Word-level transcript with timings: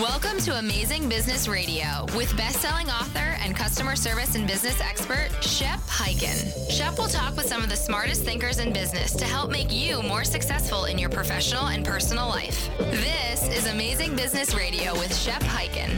Welcome 0.00 0.38
to 0.38 0.58
Amazing 0.58 1.08
Business 1.10 1.46
Radio 1.46 2.06
with 2.16 2.34
best-selling 2.36 2.88
author 2.88 3.36
and 3.40 3.54
customer 3.54 3.94
service 3.94 4.34
and 4.34 4.46
business 4.46 4.80
expert 4.80 5.28
Shep 5.42 5.78
Hyken. 5.80 6.70
Shep 6.70 6.98
will 6.98 7.08
talk 7.08 7.36
with 7.36 7.46
some 7.46 7.62
of 7.62 7.68
the 7.68 7.76
smartest 7.76 8.24
thinkers 8.24 8.58
in 8.58 8.72
business 8.72 9.12
to 9.14 9.24
help 9.26 9.50
make 9.50 9.70
you 9.70 10.02
more 10.02 10.24
successful 10.24 10.86
in 10.86 10.98
your 10.98 11.10
professional 11.10 11.66
and 11.66 11.84
personal 11.84 12.26
life. 12.26 12.70
This 12.78 13.46
is 13.48 13.66
Amazing 13.66 14.16
Business 14.16 14.54
Radio 14.54 14.94
with 14.94 15.14
Shep 15.14 15.42
Hyken. 15.42 15.90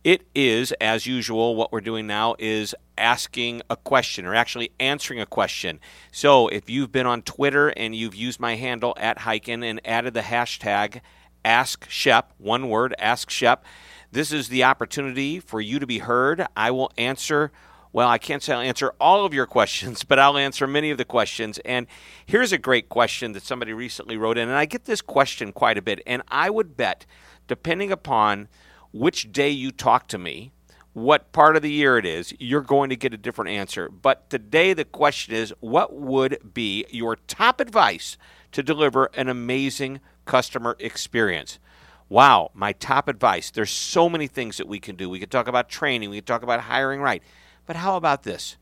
It 0.03 0.27
is, 0.35 0.71
as 0.73 1.07
usual, 1.07 1.55
what 1.55 1.71
we're 1.71 1.81
doing 1.81 2.05
now 2.05 2.35
is 2.37 2.75
asking 2.95 3.63
a 3.71 3.75
question 3.75 4.27
or 4.27 4.35
actually 4.35 4.69
answering 4.79 5.19
a 5.19 5.25
question. 5.25 5.79
So 6.11 6.47
if 6.47 6.69
you've 6.69 6.91
been 6.91 7.07
on 7.07 7.23
Twitter 7.23 7.69
and 7.69 7.95
you've 7.95 8.13
used 8.13 8.39
my 8.39 8.55
handle 8.55 8.93
at 8.97 9.17
Hyken 9.17 9.67
and 9.67 9.81
added 9.83 10.13
the 10.13 10.21
hashtag 10.21 11.01
Ask 11.43 11.89
Shep, 11.89 12.33
one 12.37 12.69
word, 12.69 12.93
Ask 12.99 13.31
Shep, 13.31 13.65
this 14.11 14.31
is 14.31 14.49
the 14.49 14.63
opportunity 14.63 15.39
for 15.39 15.61
you 15.61 15.79
to 15.79 15.87
be 15.87 15.99
heard. 15.99 16.45
I 16.55 16.71
will 16.71 16.91
answer, 16.97 17.51
well, 17.91 18.09
I 18.09 18.17
can't 18.17 18.43
say 18.43 18.53
I'll 18.53 18.61
answer 18.61 18.93
all 18.99 19.25
of 19.25 19.33
your 19.33 19.45
questions, 19.45 20.03
but 20.07 20.19
I'll 20.19 20.37
answer 20.37 20.67
many 20.67 20.91
of 20.91 20.97
the 20.97 21.05
questions. 21.05 21.59
And 21.59 21.87
here's 22.25 22.51
a 22.51 22.57
great 22.57 22.89
question 22.89 23.33
that 23.33 23.43
somebody 23.43 23.73
recently 23.73 24.17
wrote 24.17 24.37
in, 24.37 24.49
and 24.49 24.57
I 24.57 24.65
get 24.65 24.85
this 24.85 25.01
question 25.01 25.51
quite 25.51 25.77
a 25.77 25.81
bit. 25.81 26.01
And 26.05 26.21
I 26.27 26.49
would 26.49 26.77
bet, 26.77 27.05
depending 27.47 27.91
upon 27.91 28.47
which 28.91 29.31
day 29.31 29.49
you 29.49 29.71
talk 29.71 30.07
to 30.07 30.17
me, 30.17 30.51
what 30.95 31.33
part 31.33 31.57
of 31.57 31.61
the 31.61 31.71
year 31.71 31.97
it 31.97 32.05
is, 32.05 32.33
you're 32.39 32.61
going 32.61 32.89
to 32.89 32.95
get 32.95 33.13
a 33.13 33.17
different 33.17 33.51
answer. 33.51 33.89
But 33.89 34.29
today, 34.29 34.71
the 34.71 34.85
question 34.85 35.35
is 35.35 35.53
what 35.59 35.93
would 35.93 36.53
be 36.53 36.85
your 36.89 37.17
top 37.17 37.59
advice 37.59 38.17
to 38.53 38.63
deliver 38.63 39.09
an 39.13 39.27
amazing 39.27 39.99
customer 40.23 40.77
experience? 40.79 41.59
Wow, 42.15 42.51
my 42.53 42.71
top 42.71 43.09
advice. 43.09 43.51
There's 43.51 43.69
so 43.69 44.07
many 44.07 44.27
things 44.27 44.55
that 44.55 44.69
we 44.69 44.79
can 44.79 44.95
do. 44.95 45.09
We 45.09 45.19
could 45.19 45.29
talk 45.29 45.49
about 45.49 45.67
training, 45.67 46.09
we 46.09 46.15
could 46.15 46.25
talk 46.25 46.43
about 46.43 46.61
hiring 46.61 47.01
right. 47.01 47.21
But 47.65 47.75
how 47.75 47.97
about 47.97 48.23
this? 48.23 48.55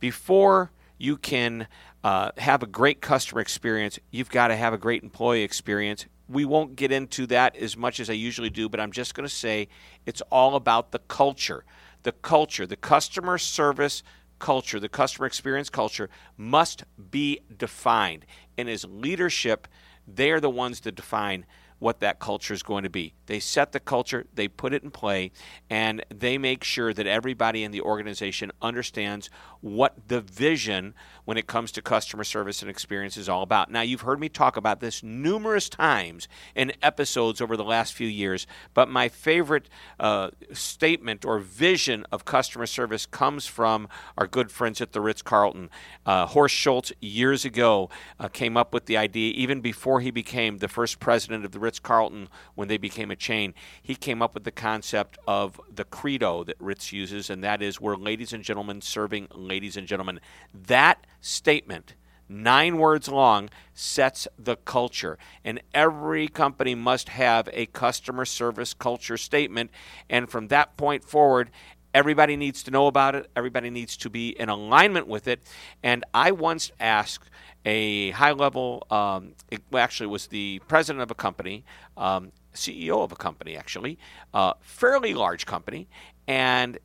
Before 0.00 0.70
you 0.98 1.16
can 1.16 1.66
uh, 2.04 2.32
have 2.36 2.62
a 2.62 2.66
great 2.66 3.00
customer 3.00 3.40
experience, 3.40 3.98
you've 4.10 4.28
got 4.28 4.48
to 4.48 4.56
have 4.56 4.74
a 4.74 4.76
great 4.76 5.02
employee 5.02 5.44
experience 5.44 6.04
we 6.28 6.44
won't 6.44 6.76
get 6.76 6.92
into 6.92 7.26
that 7.26 7.56
as 7.56 7.74
much 7.74 8.00
as 8.00 8.10
I 8.10 8.12
usually 8.12 8.50
do, 8.50 8.68
but 8.68 8.80
I'm 8.80 8.92
just 8.92 9.14
going 9.14 9.26
to 9.26 9.34
say 9.34 9.68
it's 10.04 10.20
all 10.30 10.54
about 10.54 10.92
the 10.92 10.98
culture. 11.00 11.64
The 12.02 12.12
culture, 12.12 12.66
the 12.66 12.76
customer 12.76 13.38
service 13.38 14.02
culture, 14.38 14.78
the 14.78 14.90
customer 14.90 15.26
experience 15.26 15.70
culture 15.70 16.10
must 16.36 16.84
be 17.10 17.40
defined. 17.56 18.26
And 18.58 18.68
as 18.68 18.84
leadership, 18.84 19.66
they 20.06 20.30
are 20.30 20.38
the 20.38 20.50
ones 20.50 20.80
that 20.80 20.94
define 20.94 21.46
what 21.80 21.98
that 22.00 22.20
culture 22.20 22.54
is 22.54 22.62
going 22.62 22.84
to 22.84 22.90
be. 22.90 23.14
They 23.26 23.40
set 23.40 23.72
the 23.72 23.80
culture, 23.80 24.26
they 24.32 24.46
put 24.46 24.72
it 24.72 24.84
in 24.84 24.92
play, 24.92 25.32
and 25.68 26.04
they 26.14 26.38
make 26.38 26.62
sure 26.62 26.94
that 26.94 27.06
everybody 27.06 27.64
in 27.64 27.72
the 27.72 27.80
organization 27.80 28.52
understands 28.62 29.28
what 29.60 30.08
the 30.08 30.20
vision 30.20 30.94
when 31.24 31.36
it 31.36 31.46
comes 31.46 31.70
to 31.72 31.82
customer 31.82 32.24
service 32.24 32.62
and 32.62 32.70
experience 32.70 33.16
is 33.16 33.28
all 33.28 33.42
about. 33.42 33.70
Now, 33.70 33.82
you've 33.82 34.00
heard 34.00 34.18
me 34.18 34.28
talk 34.28 34.56
about 34.56 34.80
this 34.80 35.02
numerous 35.02 35.68
times 35.68 36.28
in 36.54 36.72
episodes 36.82 37.40
over 37.40 37.56
the 37.56 37.64
last 37.64 37.92
few 37.92 38.08
years, 38.08 38.46
but 38.74 38.88
my 38.88 39.08
favorite 39.08 39.68
uh, 39.98 40.30
statement 40.52 41.24
or 41.24 41.38
vision 41.38 42.06
of 42.10 42.24
customer 42.24 42.66
service 42.66 43.06
comes 43.06 43.46
from 43.46 43.88
our 44.16 44.26
good 44.26 44.50
friends 44.50 44.80
at 44.80 44.92
the 44.92 45.00
Ritz 45.00 45.22
Carlton. 45.22 45.70
Uh, 46.04 46.26
Horst 46.26 46.54
Schulze, 46.54 46.92
years 47.00 47.44
ago, 47.44 47.90
uh, 48.18 48.28
came 48.28 48.56
up 48.56 48.72
with 48.74 48.86
the 48.86 48.96
idea, 48.96 49.32
even 49.34 49.60
before 49.60 50.00
he 50.00 50.10
became 50.10 50.58
the 50.58 50.68
first 50.68 50.98
president 51.00 51.44
of 51.44 51.52
the 51.52 51.60
Ritz 51.60 51.78
Carlton 51.78 52.28
when 52.54 52.68
they 52.68 52.78
became 52.78 53.10
a 53.10 53.16
chain, 53.16 53.54
he 53.82 53.94
came 53.94 54.22
up 54.22 54.34
with 54.34 54.44
the 54.44 54.50
concept 54.50 55.18
of 55.28 55.60
the 55.72 55.84
credo 55.84 56.44
that 56.44 56.56
Ritz 56.58 56.92
uses, 56.92 57.30
and 57.30 57.44
that 57.44 57.62
is 57.62 57.80
we're 57.80 57.96
ladies 57.96 58.32
and 58.32 58.42
gentlemen 58.42 58.80
serving 58.80 59.28
ladies 59.50 59.76
and 59.76 59.88
gentlemen. 59.88 60.20
That 60.54 61.08
statement, 61.20 61.96
nine 62.28 62.78
words 62.78 63.08
long, 63.08 63.50
sets 63.74 64.28
the 64.38 64.54
culture. 64.54 65.18
And 65.44 65.60
every 65.74 66.28
company 66.28 66.76
must 66.76 67.08
have 67.08 67.48
a 67.52 67.66
customer 67.66 68.24
service 68.24 68.72
culture 68.74 69.16
statement. 69.16 69.72
And 70.08 70.30
from 70.30 70.46
that 70.48 70.76
point 70.76 71.02
forward, 71.02 71.50
everybody 71.92 72.36
needs 72.36 72.62
to 72.62 72.70
know 72.70 72.86
about 72.86 73.16
it, 73.16 73.28
everybody 73.34 73.70
needs 73.70 73.96
to 73.96 74.08
be 74.08 74.28
in 74.38 74.48
alignment 74.48 75.08
with 75.08 75.26
it. 75.26 75.42
And 75.82 76.04
I 76.14 76.30
once 76.30 76.70
asked 76.78 77.28
a 77.64 78.12
high 78.12 78.30
level, 78.30 78.86
um, 78.88 79.34
it 79.50 79.62
actually 79.74 80.06
was 80.06 80.28
the 80.28 80.62
president 80.68 81.02
of 81.02 81.10
a 81.10 81.16
company, 81.16 81.64
um, 81.96 82.30
CEO 82.54 83.02
of 83.02 83.10
a 83.10 83.16
company, 83.16 83.56
actually, 83.56 83.98
uh, 84.32 84.52
fairly 84.60 85.12
large 85.12 85.44
company, 85.44 85.88
and 86.28 86.78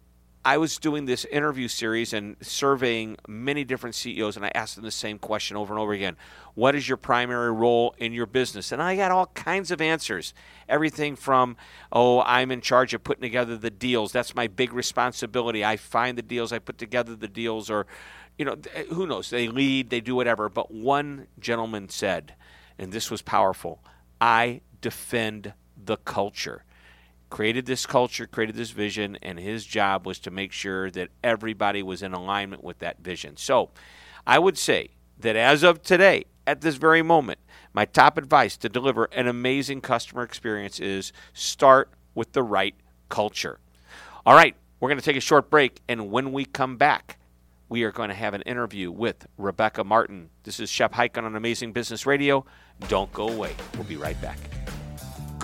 I 0.45 0.59
was 0.59 0.78
doing 0.78 1.06
this 1.06 1.25
interview 1.25 1.67
series 1.67 2.13
and 2.13 2.35
surveying 2.39 3.17
many 3.28 3.63
different 3.63 3.95
CEOs, 3.95 4.35
and 4.35 4.45
I 4.45 4.51
asked 4.53 4.75
them 4.75 4.85
the 4.85 4.91
same 4.91 5.17
question 5.17 5.57
over 5.57 5.73
and 5.73 5.81
over 5.81 5.91
again 5.91 6.17
What 6.53 6.75
is 6.75 6.88
your 6.88 6.97
primary 6.97 7.51
role 7.51 7.95
in 7.97 8.13
your 8.13 8.28
business? 8.28 8.72
And 8.72 8.79
I 8.79 8.95
got 8.95 9.09
all 9.09 9.25
kinds 9.25 9.72
of 9.72 9.81
answers. 9.81 10.35
Everything 10.69 11.16
from, 11.16 11.57
Oh, 11.91 12.22
I'm 12.22 12.51
in 12.51 12.61
charge 12.61 12.94
of 12.94 13.03
putting 13.03 13.23
together 13.23 13.57
the 13.57 13.72
deals. 13.72 14.11
That's 14.11 14.35
my 14.35 14.45
big 14.45 14.72
responsibility. 14.72 15.66
I 15.66 15.78
find 15.78 16.16
the 16.16 16.22
deals, 16.22 16.53
I 16.53 16.59
put 16.59 16.77
together 16.77 17.16
the 17.16 17.27
deals, 17.27 17.72
or, 17.72 17.88
you 18.38 18.45
know, 18.45 18.56
who 18.89 19.07
knows? 19.07 19.31
They 19.31 19.47
lead, 19.47 19.89
they 19.89 20.00
do 20.00 20.13
whatever. 20.13 20.47
But 20.47 20.72
one 20.72 21.25
gentleman 21.39 21.89
said, 21.89 22.35
and 22.77 22.91
this 22.91 23.09
was 23.09 23.23
powerful 23.23 23.79
I 24.22 24.62
defend 24.79 25.53
the 25.75 25.97
culture 25.97 26.66
created 27.30 27.66
this 27.66 27.86
culture, 27.86 28.28
created 28.28 28.56
this 28.56 28.72
vision, 28.72 29.18
and 29.22 29.40
his 29.40 29.66
job 29.66 30.06
was 30.06 30.19
to 30.19 30.31
make 30.31 30.52
sure 30.52 30.90
that 30.91 31.09
everybody 31.24 31.84
was 31.84 32.02
in 32.02 32.13
alignment 32.13 32.63
with 32.63 32.80
that 32.80 33.00
vision. 33.00 33.38
So 33.38 33.72
I 34.25 34.40
would 34.40 34.58
say 34.58 34.90
that 35.19 35.36
as 35.36 35.63
of 35.63 35.81
today, 35.81 36.25
at 36.47 36.62
this 36.62 36.75
very 36.75 37.02
moment, 37.02 37.40
my 37.74 37.86
top 37.86 38.18
advice 38.18 38.56
to 38.58 38.69
deliver 38.69 39.06
an 39.06 39.28
amazing 39.28 39.81
customer 39.81 40.24
experience 40.24 40.80
is 40.80 41.12
start 41.34 41.90
with 42.13 42.34
the 42.34 42.44
right 42.44 42.75
culture. 43.09 43.59
All 44.25 44.36
right, 44.36 44.56
we're 44.80 44.90
going 44.90 45.00
to 45.00 45.06
take 45.06 45.18
a 45.18 45.22
short 45.22 45.50
break, 45.50 45.81
and 45.88 46.12
when 46.12 46.31
we 46.31 46.46
come 46.46 46.78
back, 46.78 47.18
we 47.68 47.84
are 47.84 47.92
going 47.92 48.09
to 48.09 48.16
have 48.16 48.34
an 48.34 48.44
interview 48.44 48.92
with 48.92 49.25
Rebecca 49.38 49.84
Martin. 49.84 50.30
This 50.44 50.59
is 50.59 50.69
Shep 50.69 50.94
Hyken 50.94 51.24
on 51.24 51.36
Amazing 51.36 51.74
Business 51.74 52.06
Radio. 52.06 52.46
Don't 52.88 53.12
go 53.12 53.28
away. 53.28 53.56
We'll 53.74 53.84
be 53.86 53.97
right 53.97 54.19
back. 54.22 54.38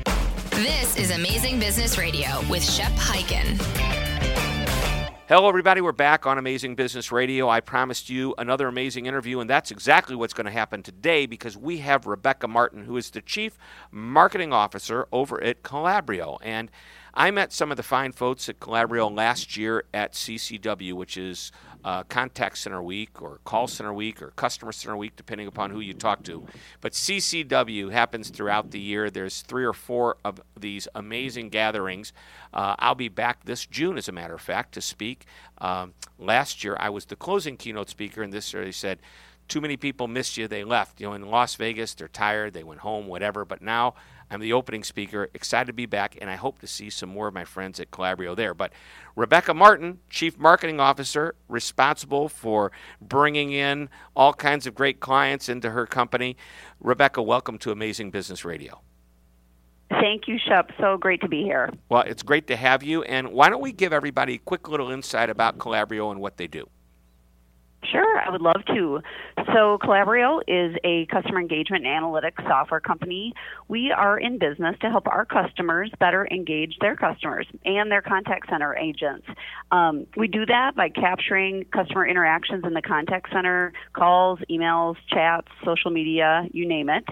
This 0.51 0.95
is 0.97 1.09
Amazing 1.09 1.59
Business 1.59 1.97
Radio 1.97 2.27
with 2.47 2.63
Shep 2.63 2.91
Hyken. 2.91 3.59
Hello, 5.27 5.49
everybody. 5.49 5.81
We're 5.81 5.91
back 5.91 6.27
on 6.27 6.37
Amazing 6.37 6.75
Business 6.75 7.11
Radio. 7.11 7.49
I 7.49 7.61
promised 7.61 8.07
you 8.07 8.35
another 8.37 8.67
amazing 8.67 9.07
interview, 9.07 9.39
and 9.39 9.49
that's 9.49 9.71
exactly 9.71 10.15
what's 10.15 10.35
going 10.35 10.45
to 10.45 10.51
happen 10.51 10.83
today 10.83 11.25
because 11.25 11.57
we 11.57 11.77
have 11.77 12.05
Rebecca 12.05 12.47
Martin, 12.47 12.83
who 12.83 12.97
is 12.97 13.09
the 13.09 13.21
Chief 13.21 13.57
Marketing 13.89 14.53
Officer 14.53 15.07
over 15.11 15.43
at 15.43 15.63
Calabrio. 15.63 16.37
And 16.43 16.69
I 17.13 17.31
met 17.31 17.51
some 17.51 17.71
of 17.71 17.77
the 17.77 17.83
fine 17.83 18.11
folks 18.11 18.49
at 18.49 18.59
Calabrio 18.59 19.09
last 19.09 19.57
year 19.57 19.83
at 19.93 20.13
CCW, 20.13 20.93
which 20.93 21.17
is 21.17 21.51
uh, 21.83 22.03
Contact 22.03 22.57
Center 22.57 22.81
Week 22.81 23.21
or 23.21 23.39
Call 23.45 23.67
Center 23.67 23.93
Week 23.93 24.21
or 24.21 24.31
Customer 24.31 24.71
Center 24.71 24.97
Week, 24.97 25.15
depending 25.15 25.47
upon 25.47 25.71
who 25.71 25.79
you 25.79 25.93
talk 25.93 26.23
to. 26.23 26.45
But 26.81 26.93
CCW 26.93 27.91
happens 27.91 28.29
throughout 28.29 28.71
the 28.71 28.79
year. 28.79 29.09
There's 29.09 29.41
three 29.41 29.65
or 29.65 29.73
four 29.73 30.17
of 30.23 30.41
these 30.59 30.87
amazing 30.95 31.49
gatherings. 31.49 32.13
Uh, 32.53 32.75
I'll 32.79 32.95
be 32.95 33.09
back 33.09 33.45
this 33.45 33.65
June, 33.65 33.97
as 33.97 34.07
a 34.07 34.11
matter 34.11 34.35
of 34.35 34.41
fact, 34.41 34.73
to 34.73 34.81
speak. 34.81 35.25
Um, 35.59 35.93
last 36.17 36.63
year, 36.63 36.77
I 36.79 36.89
was 36.89 37.05
the 37.05 37.15
closing 37.15 37.57
keynote 37.57 37.89
speaker, 37.89 38.21
and 38.21 38.33
this 38.33 38.53
year 38.53 38.63
they 38.63 38.71
said, 38.71 38.99
too 39.47 39.61
many 39.61 39.77
people 39.77 40.07
missed 40.07 40.37
you. 40.37 40.47
They 40.47 40.63
left. 40.63 41.01
You 41.01 41.07
know, 41.07 41.13
in 41.13 41.29
Las 41.29 41.55
Vegas, 41.55 41.95
they're 41.95 42.07
tired. 42.07 42.53
They 42.53 42.63
went 42.63 42.81
home, 42.81 43.07
whatever. 43.07 43.45
But 43.45 43.63
now 43.63 43.95
I'm 44.31 44.39
the 44.39 44.53
opening 44.53 44.83
speaker. 44.83 45.29
Excited 45.33 45.67
to 45.67 45.73
be 45.73 45.87
back, 45.87 46.17
and 46.21 46.29
I 46.29 46.35
hope 46.35 46.59
to 46.59 46.67
see 46.67 46.89
some 46.89 47.09
more 47.09 47.27
of 47.27 47.33
my 47.33 47.45
friends 47.45 47.79
at 47.79 47.89
Calabrio 47.89 48.35
there. 48.35 48.53
But 48.53 48.71
Rebecca 49.15 49.53
Martin, 49.53 49.99
Chief 50.09 50.37
Marketing 50.37 50.79
Officer, 50.79 51.35
responsible 51.47 52.29
for 52.29 52.71
bringing 53.01 53.51
in 53.51 53.89
all 54.15 54.33
kinds 54.33 54.67
of 54.67 54.75
great 54.75 54.99
clients 54.99 55.49
into 55.49 55.71
her 55.71 55.87
company. 55.87 56.37
Rebecca, 56.79 57.23
welcome 57.23 57.57
to 57.59 57.71
Amazing 57.71 58.11
Business 58.11 58.45
Radio. 58.45 58.81
Thank 59.89 60.27
you, 60.27 60.37
Shep. 60.37 60.71
So 60.79 60.97
great 60.97 61.21
to 61.21 61.27
be 61.27 61.41
here. 61.41 61.71
Well, 61.89 62.03
it's 62.03 62.21
great 62.21 62.45
to 62.47 62.55
have 62.55 62.83
you. 62.83 63.01
And 63.03 63.29
why 63.29 63.49
don't 63.49 63.61
we 63.61 63.71
give 63.71 63.91
everybody 63.91 64.35
a 64.35 64.37
quick 64.37 64.69
little 64.69 64.91
insight 64.91 65.31
about 65.31 65.57
Calabrio 65.57 66.11
and 66.11 66.21
what 66.21 66.37
they 66.37 66.45
do? 66.45 66.69
Sure, 67.83 68.19
I 68.19 68.29
would 68.29 68.41
love 68.41 68.61
to. 68.67 68.99
So, 69.53 69.77
Calabrio 69.81 70.41
is 70.47 70.75
a 70.83 71.05
customer 71.05 71.39
engagement 71.39 71.85
analytics 71.85 72.45
software 72.45 72.81
company. 72.81 73.33
We 73.69 73.91
are 73.91 74.19
in 74.19 74.37
business 74.37 74.75
to 74.81 74.89
help 74.89 75.07
our 75.07 75.25
customers 75.25 75.89
better 75.97 76.27
engage 76.29 76.75
their 76.81 76.97
customers 76.97 77.47
and 77.63 77.89
their 77.89 78.01
contact 78.01 78.49
center 78.49 78.75
agents. 78.75 79.25
Um, 79.71 80.07
we 80.17 80.27
do 80.27 80.45
that 80.45 80.75
by 80.75 80.89
capturing 80.89 81.63
customer 81.73 82.05
interactions 82.05 82.65
in 82.65 82.73
the 82.73 82.81
contact 82.81 83.31
center 83.31 83.71
calls, 83.93 84.39
emails, 84.51 84.95
chats, 85.07 85.47
social 85.63 85.89
media, 85.89 86.47
you 86.51 86.67
name 86.67 86.89
it. 86.89 87.05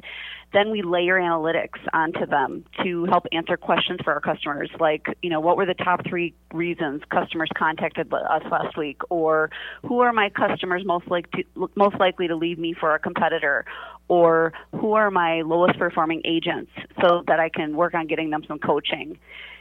Then 0.54 0.72
we 0.72 0.82
layer 0.82 1.20
analytics 1.20 1.80
onto 1.94 2.26
them 2.26 2.64
to 2.84 3.06
help 3.06 3.26
answer 3.32 3.58
questions 3.58 4.00
for 4.04 4.14
our 4.14 4.22
customers, 4.22 4.70
like, 4.80 5.08
you 5.22 5.30
know, 5.30 5.40
what 5.40 5.58
were 5.58 5.66
the 5.66 5.74
top 5.74 6.08
three 6.08 6.34
reasons 6.54 7.02
customers 7.10 7.50
contacted 7.56 8.12
us 8.14 8.44
last 8.50 8.78
week, 8.78 9.02
or 9.10 9.50
who 9.86 10.00
are 10.00 10.14
my 10.14 10.30
customers 10.30 10.84
most 10.86 11.08
like 11.08 11.30
to, 11.32 11.44
most 11.76 12.00
likely 12.00 12.28
to 12.28 12.36
leave 12.36 12.58
me 12.58 12.74
for 12.74 12.96
a 12.96 13.00
competitor, 13.00 13.66
or 14.08 14.54
who 14.72 14.94
are 14.94 15.12
my 15.12 15.42
lowest 15.42 15.78
performing 15.78 16.22
agents, 16.24 16.72
so 17.02 17.24
that 17.28 17.40
I 17.40 17.50
can 17.50 17.76
work 17.76 17.94
on 17.94 18.08
getting 18.08 18.30
them 18.30 18.44
some 18.48 18.60
coaching 18.60 19.20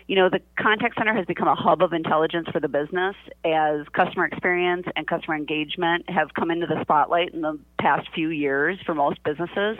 you 0.09 0.15
know, 0.15 0.29
the 0.29 0.41
contact 0.57 0.97
center 0.97 1.15
has 1.15 1.27
become 1.27 1.49
a 1.49 1.55
hub 1.55 1.83
of 1.83 1.93
intelligence 1.93 2.47
for 2.53 2.61
the 2.61 2.69
business 2.69 3.17
as 3.45 3.87
customer 3.93 4.25
experience 4.25 4.87
and 4.95 5.07
customer 5.07 5.35
engagement 5.35 6.09
have 6.09 6.33
come 6.35 6.51
into 6.51 6.67
the 6.67 6.81
spotlight 6.83 7.35
in 7.35 7.41
the 7.41 7.59
past 7.81 8.09
few 8.15 8.29
years 8.29 8.79
for 8.87 8.95
most 8.95 9.23
businesses. 9.25 9.79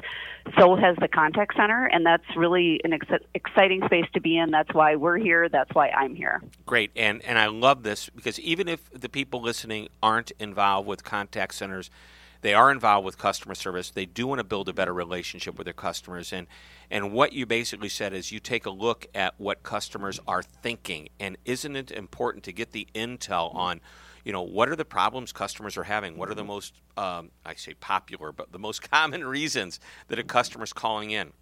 So 0.59 0.75
has 0.77 0.97
the 1.01 1.09
contact 1.09 1.55
center, 1.57 1.87
and 1.87 2.05
that's 2.05 2.25
really 2.37 2.81
an 2.83 2.93
ex- 2.93 3.25
exciting 3.35 3.83
space 3.87 4.07
to 4.15 4.21
be 4.21 4.37
in. 4.37 4.51
That's 4.51 4.73
why 4.75 4.97
we're 4.97 5.19
here. 5.19 5.49
That's 5.49 5.73
why 5.75 5.91
I'm 5.91 6.15
here. 6.15 6.43
Great, 6.67 6.91
and 6.97 7.25
and 7.25 7.39
I 7.39 7.47
love 7.47 7.83
this 7.83 8.09
because 8.11 8.41
even 8.41 8.69
if 8.69 8.91
the 8.91 9.09
people 9.09 9.41
listening 9.41 9.89
aren't 10.03 10.33
involved 10.39 10.89
with 10.89 11.05
contact 11.05 11.55
centers 11.55 11.91
they 12.47 12.55
are 12.55 12.71
involved 12.71 13.05
with 13.05 13.19
customer 13.19 13.57
service. 13.57 13.91
They 13.91 14.07
do 14.07 14.29
want 14.29 14.39
to 14.39 14.45
build 14.45 14.69
a 14.69 14.73
better 14.73 14.95
relationship 14.95 15.59
with 15.59 15.65
their 15.65 15.75
customers. 15.75 16.33
And, 16.33 16.47
and 16.93 17.13
what 17.13 17.33
you 17.33 17.45
basically 17.45 17.89
said 17.89 18.13
is 18.13 18.31
you 18.31 18.39
take 18.39 18.67
a 18.67 18.71
look 18.71 19.05
at 19.17 19.35
what 19.37 19.65
customers 19.65 20.21
are 20.29 20.45
thinking. 20.45 21.09
And 21.19 21.37
isn't 21.45 21.75
it 21.75 21.91
important 21.91 22.45
to 22.45 22.53
get 22.53 22.71
the 22.71 22.87
intel 22.95 23.53
on, 23.53 23.81
you 24.25 24.33
know, 24.33 24.43
what 24.43 24.69
are 24.69 24.77
the 24.77 24.85
problems 24.85 25.33
customers 25.33 25.77
are 25.77 25.83
having? 25.83 26.17
What 26.17 26.31
are 26.31 26.37
the 26.37 26.45
most, 26.45 26.81
um, 26.97 27.33
I 27.45 27.55
say 27.55 27.75
popular, 27.75 28.31
but 28.31 28.53
the 28.53 28.61
most 28.61 28.89
common 28.93 29.27
reasons 29.27 29.81
that 30.07 30.21
a 30.21 30.23
customer's 30.23 30.73
calling 30.73 31.11
in? 31.11 31.33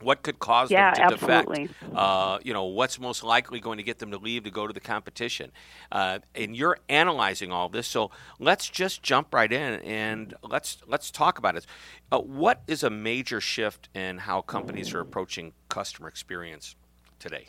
What 0.00 0.22
could 0.22 0.38
cause 0.38 0.70
yeah, 0.70 0.94
them 0.94 1.08
to 1.08 1.14
absolutely. 1.14 1.66
defect? 1.68 1.94
Uh, 1.94 2.38
you 2.42 2.52
know, 2.52 2.64
what's 2.64 2.98
most 2.98 3.22
likely 3.22 3.60
going 3.60 3.78
to 3.78 3.82
get 3.82 3.98
them 3.98 4.10
to 4.10 4.18
leave 4.18 4.44
to 4.44 4.50
go 4.50 4.66
to 4.66 4.72
the 4.72 4.80
competition? 4.80 5.52
Uh, 5.90 6.18
and 6.34 6.56
you're 6.56 6.78
analyzing 6.88 7.52
all 7.52 7.68
this, 7.68 7.86
so 7.86 8.10
let's 8.38 8.68
just 8.68 9.02
jump 9.02 9.32
right 9.32 9.52
in 9.52 9.80
and 9.80 10.34
let's 10.42 10.78
let's 10.86 11.10
talk 11.10 11.38
about 11.38 11.56
it. 11.56 11.66
Uh, 12.10 12.18
what 12.18 12.62
is 12.66 12.82
a 12.82 12.90
major 12.90 13.40
shift 13.40 13.88
in 13.94 14.18
how 14.18 14.40
companies 14.40 14.92
are 14.92 15.00
approaching 15.00 15.52
customer 15.68 16.08
experience 16.08 16.74
today? 17.18 17.48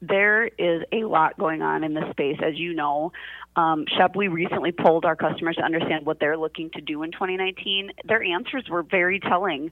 there 0.00 0.46
is 0.46 0.82
a 0.92 1.04
lot 1.04 1.36
going 1.38 1.62
on 1.62 1.84
in 1.84 1.94
this 1.94 2.08
space, 2.10 2.38
as 2.44 2.56
you 2.56 2.72
know. 2.72 3.12
Um, 3.56 3.84
Shep, 3.96 4.14
we 4.14 4.28
recently 4.28 4.70
polled 4.70 5.04
our 5.04 5.16
customers 5.16 5.56
to 5.56 5.62
understand 5.62 6.06
what 6.06 6.20
they're 6.20 6.36
looking 6.36 6.70
to 6.70 6.80
do 6.80 7.02
in 7.02 7.10
2019. 7.10 7.90
Their 8.04 8.22
answers 8.22 8.68
were 8.68 8.82
very 8.82 9.18
telling. 9.18 9.70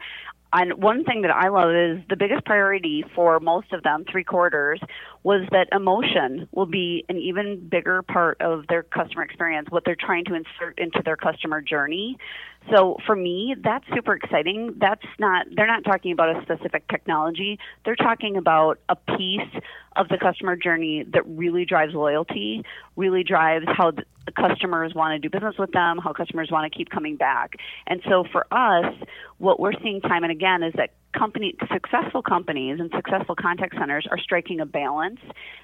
And 0.59 0.83
one 0.83 1.05
thing 1.05 1.21
that 1.21 1.31
I 1.31 1.49
love 1.49 1.69
is 1.71 2.03
the 2.09 2.17
biggest 2.17 2.47
priority 2.47 3.05
for 3.15 3.39
most 3.41 3.75
of 3.75 3.83
them, 3.83 4.07
three 4.11 4.25
quarters, 4.25 4.81
was 5.23 5.47
that 5.51 5.69
emotion 5.71 6.49
will 6.51 6.65
be 6.65 7.05
an 7.11 7.19
even 7.19 7.69
bigger 7.69 8.01
part 8.01 8.41
of 8.41 8.67
their 8.69 8.83
customer 8.83 9.23
experience, 9.23 9.69
what 9.71 9.85
they're 9.85 9.95
trying 9.95 10.25
to 10.25 10.35
insert 10.35 10.79
into 10.79 11.03
their 11.05 11.17
customer 11.19 11.61
journey. 11.61 12.17
So 12.73 12.97
for 13.05 13.15
me, 13.15 13.55
that's 13.63 13.85
super 13.95 14.15
exciting. 14.15 14.77
That's 14.79 15.05
not, 15.19 15.47
they're 15.55 15.67
not 15.67 15.85
talking 15.85 16.13
about 16.13 16.35
a 16.35 16.41
specific 16.41 16.89
technology. 16.89 17.59
They're 17.85 17.95
talking 17.95 18.39
about 18.39 18.79
a 18.89 18.97
piece 18.97 19.61
of 19.95 20.09
the 20.09 20.17
customer 20.17 20.57
journey 20.57 21.05
that 21.13 21.27
really 21.27 21.67
drives 21.67 21.93
loyalty, 21.93 22.65
really 22.97 23.25
drives 23.25 23.67
how 23.77 23.93
customers 24.35 24.95
want 24.95 25.13
to 25.13 25.19
do 25.19 25.31
business 25.31 25.57
with 25.59 25.73
them, 25.73 25.99
how 25.99 26.13
customers 26.13 26.51
want 26.51 26.71
to 26.71 26.77
keep 26.77 26.91
coming 26.91 27.17
back. 27.17 27.55
And 27.87 28.01
so 28.09 28.25
for 28.31 28.47
us, 28.53 28.95
what 29.39 29.61
we're 29.61 29.73
seeing 29.83 30.01
time 30.01 30.23
and 30.23 30.33
again 30.33 30.63
is 30.63 30.73
that 30.77 30.91
company 31.17 31.55
successful 31.73 32.23
companies 32.23 32.79
and 32.79 32.91
successful 32.95 33.35
contact 33.35 33.75
centers 33.79 34.07
are 34.11 34.19
striking 34.19 34.61
a 34.61 34.67
balance 34.67 35.21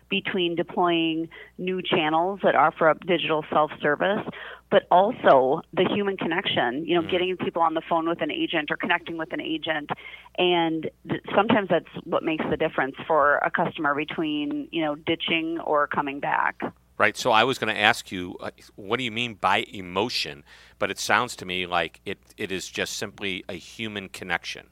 between 0.09 0.55
deploying 0.55 1.29
new 1.59 1.83
channels 1.83 2.41
that 2.43 2.55
offer 2.55 2.89
up 2.89 3.05
digital 3.07 3.45
self-service 3.51 4.27
but 4.71 4.85
also 4.91 5.61
the 5.75 5.85
human 5.95 6.17
connection 6.17 6.85
you 6.87 6.95
know 6.95 7.03
mm-hmm. 7.03 7.11
getting 7.11 7.37
people 7.37 7.61
on 7.61 7.75
the 7.75 7.83
phone 7.89 8.09
with 8.09 8.23
an 8.23 8.31
agent 8.31 8.71
or 8.71 8.77
connecting 8.77 9.19
with 9.19 9.33
an 9.33 9.41
agent 9.41 9.91
and 10.39 10.91
th- 11.09 11.23
sometimes 11.35 11.69
that's 11.69 11.87
what 12.05 12.23
makes 12.23 12.45
the 12.51 12.57
difference 12.57 12.95
for 13.07 13.37
a 13.39 13.51
customer 13.51 13.95
between 13.95 14.69
you 14.71 14.83
know 14.83 14.95
ditching 14.95 15.59
or 15.61 15.87
coming 15.87 16.21
back 16.21 16.61
Right. 16.99 17.17
So 17.17 17.33
I 17.33 17.45
was 17.45 17.59
going 17.59 17.75
to 17.75 17.81
ask 17.81 18.13
you, 18.13 18.37
uh, 18.41 18.51
what 18.77 18.99
do 18.99 19.05
you 19.05 19.11
mean 19.11 19.35
by 19.35 19.65
emotion? 19.73 20.45
But 20.79 20.91
it 20.91 20.99
sounds 20.99 21.35
to 21.37 21.47
me 21.47 21.67
like 21.67 22.01
it, 22.05 22.19
it 22.37 22.53
is 22.53 22.69
just 22.69 22.97
simply 22.97 23.45
a 23.49 23.55
human 23.55 24.09
connection. 24.09 24.69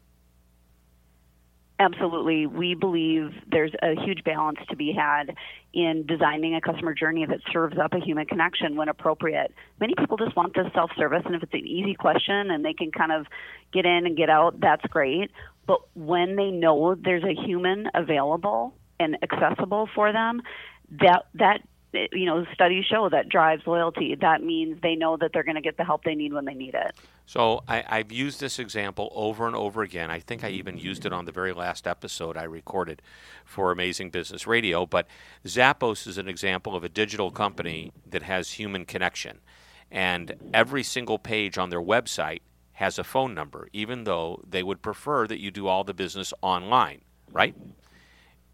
Absolutely. 1.81 2.47
We 2.47 2.75
believe 2.75 3.31
there's 3.51 3.73
a 3.83 3.95
huge 4.05 4.23
balance 4.23 4.59
to 4.69 4.77
be 4.77 4.93
had 4.93 5.35
in 5.73 6.05
designing 6.07 6.55
a 6.55 6.61
customer 6.61 6.93
journey 6.93 7.25
that 7.25 7.41
serves 7.51 7.79
up 7.79 7.95
a 7.95 8.01
human 8.01 8.27
connection 8.27 8.77
when 8.77 8.91
appropriate. 8.91 9.55
Many 9.81 9.95
people 9.99 10.19
just 10.19 10.37
want 10.37 10.55
this 10.55 10.67
self 10.75 10.91
service, 10.99 11.23
and 11.25 11.35
if 11.35 11.43
it's 11.43 11.55
an 11.55 11.67
easy 11.67 11.95
question 11.95 12.51
and 12.51 12.63
they 12.67 12.75
can 12.75 12.93
kind 12.93 13.13
of 13.13 13.27
get 13.73 13.87
in 13.87 14.05
and 14.05 14.15
get 14.15 14.29
out, 14.29 14.61
that's 14.61 14.85
great. 14.89 15.31
But 15.67 15.81
when 15.95 16.37
they 16.37 16.51
know 16.51 16.97
there's 16.97 17.25
a 17.25 17.33
human 17.33 17.89
available 17.95 18.75
and 18.99 19.17
accessible 19.23 19.89
for 19.95 20.13
them, 20.13 20.43
that 21.01 21.29
that 21.35 21.63
you 21.93 22.27
know 22.27 22.47
studies 22.53 22.85
show 22.87 23.09
that 23.09 23.29
drives 23.29 23.67
loyalty. 23.67 24.15
That 24.15 24.43
means 24.43 24.81
they 24.83 24.95
know 24.95 25.17
that 25.17 25.33
they're 25.33 25.43
going 25.43 25.57
to 25.57 25.61
get 25.61 25.77
the 25.77 25.85
help 25.85 26.05
they 26.05 26.15
need 26.15 26.33
when 26.33 26.45
they 26.45 26.55
need 26.55 26.75
it. 26.75 26.95
So 27.27 27.63
I, 27.69 27.85
have 27.99 28.11
used 28.11 28.41
this 28.41 28.59
example 28.59 29.13
over 29.15 29.47
and 29.47 29.55
over 29.55 29.83
again. 29.83 30.11
I 30.11 30.19
think 30.19 30.43
i 30.43 30.49
even 30.49 30.77
used 30.77 31.07
it 31.07 31.13
on 31.13 31.27
the 31.27 31.33
very 31.33 31.53
last 31.53 31.87
episode 31.87 32.37
i 32.37 32.43
recorded 32.43 33.03
for 33.45 33.71
amazing 33.71 34.11
business 34.11 34.47
radio 34.47 34.85
but 34.85 35.07
zappos 35.45 36.07
is 36.07 36.19
an 36.19 36.29
example 36.29 36.75
of 36.75 36.83
a 36.83 36.89
digital 36.89 37.31
company 37.31 37.93
that 38.09 38.23
has 38.23 38.53
human 38.53 38.85
connection. 38.85 39.39
And 39.93 40.35
every 40.55 40.83
single 40.83 41.19
page 41.19 41.59
on 41.59 41.71
their 41.71 41.81
website 41.81 42.41
has 42.75 42.99
a 42.99 43.05
phone 43.05 43.35
number 43.35 43.69
even 43.73 44.05
though 44.05 44.43
they 44.49 44.63
would 44.63 44.83
prefer 44.83 45.27
that 45.27 45.41
you 45.41 45.51
do 45.51 45.67
all 45.67 45.85
the 45.85 45.95
business 45.95 46.33
online 46.43 47.03
right 47.31 47.55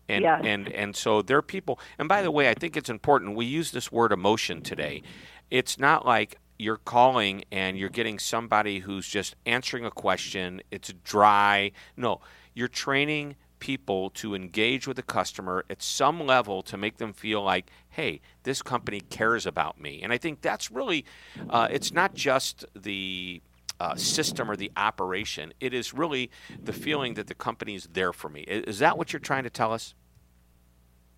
and 0.08 0.22
yes. 0.22 0.42
and 0.44 0.68
and 0.68 0.96
so 0.96 1.22
there 1.22 1.38
are 1.38 1.42
people. 1.42 1.78
And 1.98 2.08
by 2.08 2.22
the 2.22 2.30
way, 2.30 2.48
I 2.48 2.54
think 2.54 2.76
it's 2.76 2.90
important. 2.90 3.36
We 3.36 3.46
use 3.46 3.70
this 3.70 3.90
word 3.90 4.12
emotion 4.12 4.62
today. 4.62 5.02
It's 5.50 5.78
not 5.78 6.06
like 6.06 6.38
you're 6.58 6.78
calling 6.78 7.44
and 7.52 7.78
you're 7.78 7.88
getting 7.88 8.18
somebody 8.18 8.80
who's 8.80 9.06
just 9.06 9.36
answering 9.44 9.84
a 9.84 9.90
question. 9.90 10.62
It's 10.70 10.92
dry. 11.04 11.72
No, 11.96 12.20
you're 12.54 12.68
training 12.68 13.36
people 13.58 14.10
to 14.10 14.34
engage 14.34 14.86
with 14.86 14.96
the 14.96 15.02
customer 15.02 15.64
at 15.70 15.82
some 15.82 16.24
level 16.24 16.62
to 16.62 16.76
make 16.76 16.98
them 16.98 17.12
feel 17.12 17.42
like, 17.42 17.70
hey, 17.88 18.20
this 18.42 18.62
company 18.62 19.00
cares 19.00 19.46
about 19.46 19.80
me. 19.80 20.00
And 20.02 20.12
I 20.12 20.18
think 20.18 20.40
that's 20.42 20.70
really, 20.70 21.04
uh, 21.48 21.68
it's 21.70 21.92
not 21.92 22.14
just 22.14 22.64
the 22.74 23.40
uh, 23.80 23.94
system 23.96 24.50
or 24.50 24.56
the 24.56 24.70
operation. 24.76 25.52
It 25.60 25.74
is 25.74 25.92
really 25.94 26.30
the 26.62 26.72
feeling 26.72 27.14
that 27.14 27.26
the 27.26 27.34
company 27.34 27.74
is 27.74 27.88
there 27.92 28.12
for 28.12 28.28
me. 28.28 28.42
Is 28.42 28.78
that 28.78 28.98
what 28.98 29.12
you're 29.12 29.20
trying 29.20 29.44
to 29.44 29.50
tell 29.50 29.72
us? 29.72 29.94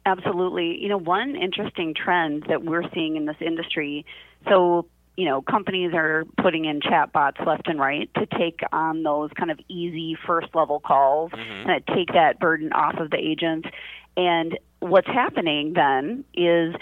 Absolutely. 0.06 0.78
You 0.82 0.88
know, 0.88 0.98
one 0.98 1.36
interesting 1.36 1.94
trend 1.94 2.44
that 2.48 2.64
we're 2.64 2.88
seeing 2.94 3.16
in 3.16 3.26
this 3.26 3.36
industry. 3.40 4.06
So 4.48 4.86
you 5.18 5.24
know, 5.24 5.42
companies 5.42 5.94
are 5.94 6.24
putting 6.40 6.64
in 6.64 6.78
chatbots 6.78 7.44
left 7.44 7.66
and 7.66 7.80
right 7.80 8.08
to 8.14 8.24
take 8.38 8.60
on 8.70 9.02
those 9.02 9.30
kind 9.36 9.50
of 9.50 9.58
easy 9.68 10.16
first 10.24 10.46
level 10.54 10.78
calls 10.78 11.32
mm-hmm. 11.32 11.68
and 11.68 11.84
take 11.88 12.12
that 12.12 12.38
burden 12.38 12.72
off 12.72 12.94
of 13.00 13.10
the 13.10 13.16
agents. 13.16 13.68
And 14.16 14.56
what's 14.78 15.08
happening 15.08 15.72
then 15.72 16.24
is 16.34 16.76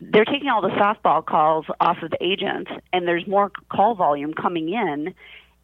they're 0.00 0.24
taking 0.24 0.48
all 0.48 0.62
the 0.62 0.68
softball 0.68 1.24
calls 1.24 1.66
off 1.80 1.98
of 2.02 2.12
agents 2.20 2.70
and 2.92 3.06
there's 3.06 3.26
more 3.26 3.50
call 3.70 3.94
volume 3.94 4.32
coming 4.34 4.68
in 4.72 5.14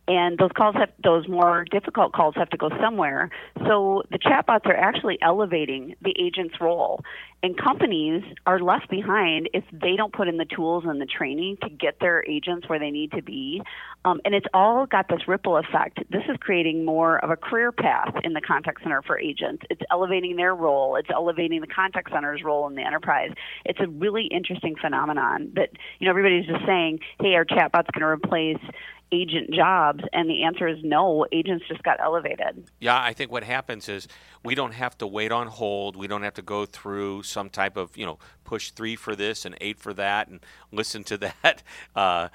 and 0.06 0.38
those 0.38 0.50
calls 0.56 0.74
have 0.76 0.90
those 1.02 1.28
more 1.28 1.64
difficult 1.70 2.12
calls 2.12 2.34
have 2.36 2.50
to 2.50 2.56
go 2.56 2.68
somewhere. 2.80 3.30
So 3.66 4.02
the 4.10 4.18
chatbots 4.18 4.66
are 4.66 4.76
actually 4.76 5.18
elevating 5.22 5.96
the 6.02 6.14
agent's 6.18 6.60
role, 6.60 7.00
and 7.42 7.56
companies 7.56 8.22
are 8.46 8.60
left 8.60 8.90
behind 8.90 9.48
if 9.52 9.64
they 9.72 9.96
don't 9.96 10.12
put 10.12 10.28
in 10.28 10.36
the 10.36 10.44
tools 10.44 10.84
and 10.86 11.00
the 11.00 11.06
training 11.06 11.56
to 11.62 11.70
get 11.70 12.00
their 12.00 12.24
agents 12.28 12.68
where 12.68 12.78
they 12.78 12.90
need 12.90 13.12
to 13.12 13.22
be. 13.22 13.62
Um, 14.04 14.20
and 14.24 14.34
it's 14.34 14.46
all 14.52 14.84
got 14.86 15.08
this 15.08 15.26
ripple 15.26 15.56
effect. 15.56 15.98
This 16.10 16.22
is 16.28 16.36
creating 16.40 16.84
more 16.84 17.22
of 17.24 17.30
a 17.30 17.36
career 17.36 17.72
path 17.72 18.14
in 18.22 18.34
the 18.34 18.40
contact 18.42 18.82
center 18.82 19.00
for 19.02 19.18
agents. 19.18 19.64
It's 19.70 19.80
elevating 19.90 20.36
their 20.36 20.54
role. 20.54 20.96
It's 20.96 21.08
elevating 21.10 21.62
the 21.62 21.66
contact 21.66 22.10
center's 22.12 22.42
role 22.42 22.66
in 22.66 22.74
the 22.74 22.82
enterprise. 22.82 23.30
It's 23.64 23.80
a 23.80 23.88
really 23.88 24.26
interesting 24.26 24.74
phenomenon 24.78 25.52
that 25.54 25.70
you 25.98 26.06
know 26.06 26.10
everybody's 26.10 26.46
just 26.46 26.66
saying, 26.66 27.00
"Hey, 27.20 27.34
our 27.34 27.44
chatbot's 27.44 27.90
going 27.92 28.02
to 28.02 28.06
replace." 28.06 28.60
Agent 29.14 29.50
jobs? 29.52 30.02
And 30.12 30.28
the 30.28 30.42
answer 30.44 30.66
is 30.66 30.78
no. 30.82 31.26
Agents 31.32 31.64
just 31.68 31.82
got 31.82 32.00
elevated. 32.00 32.68
Yeah, 32.80 33.00
I 33.00 33.12
think 33.12 33.30
what 33.30 33.44
happens 33.44 33.88
is 33.88 34.08
we 34.42 34.54
don't 34.54 34.72
have 34.72 34.98
to 34.98 35.06
wait 35.06 35.32
on 35.32 35.46
hold. 35.46 35.96
We 35.96 36.06
don't 36.06 36.22
have 36.22 36.34
to 36.34 36.42
go 36.42 36.66
through 36.66 37.22
some 37.22 37.48
type 37.48 37.76
of, 37.76 37.96
you 37.96 38.04
know, 38.04 38.18
push 38.44 38.70
three 38.70 38.96
for 38.96 39.14
this 39.14 39.44
and 39.44 39.56
eight 39.60 39.78
for 39.78 39.94
that 39.94 40.28
and 40.28 40.40
listen 40.72 41.04
to 41.04 41.18
that 41.42 41.62
uh, 41.94 42.28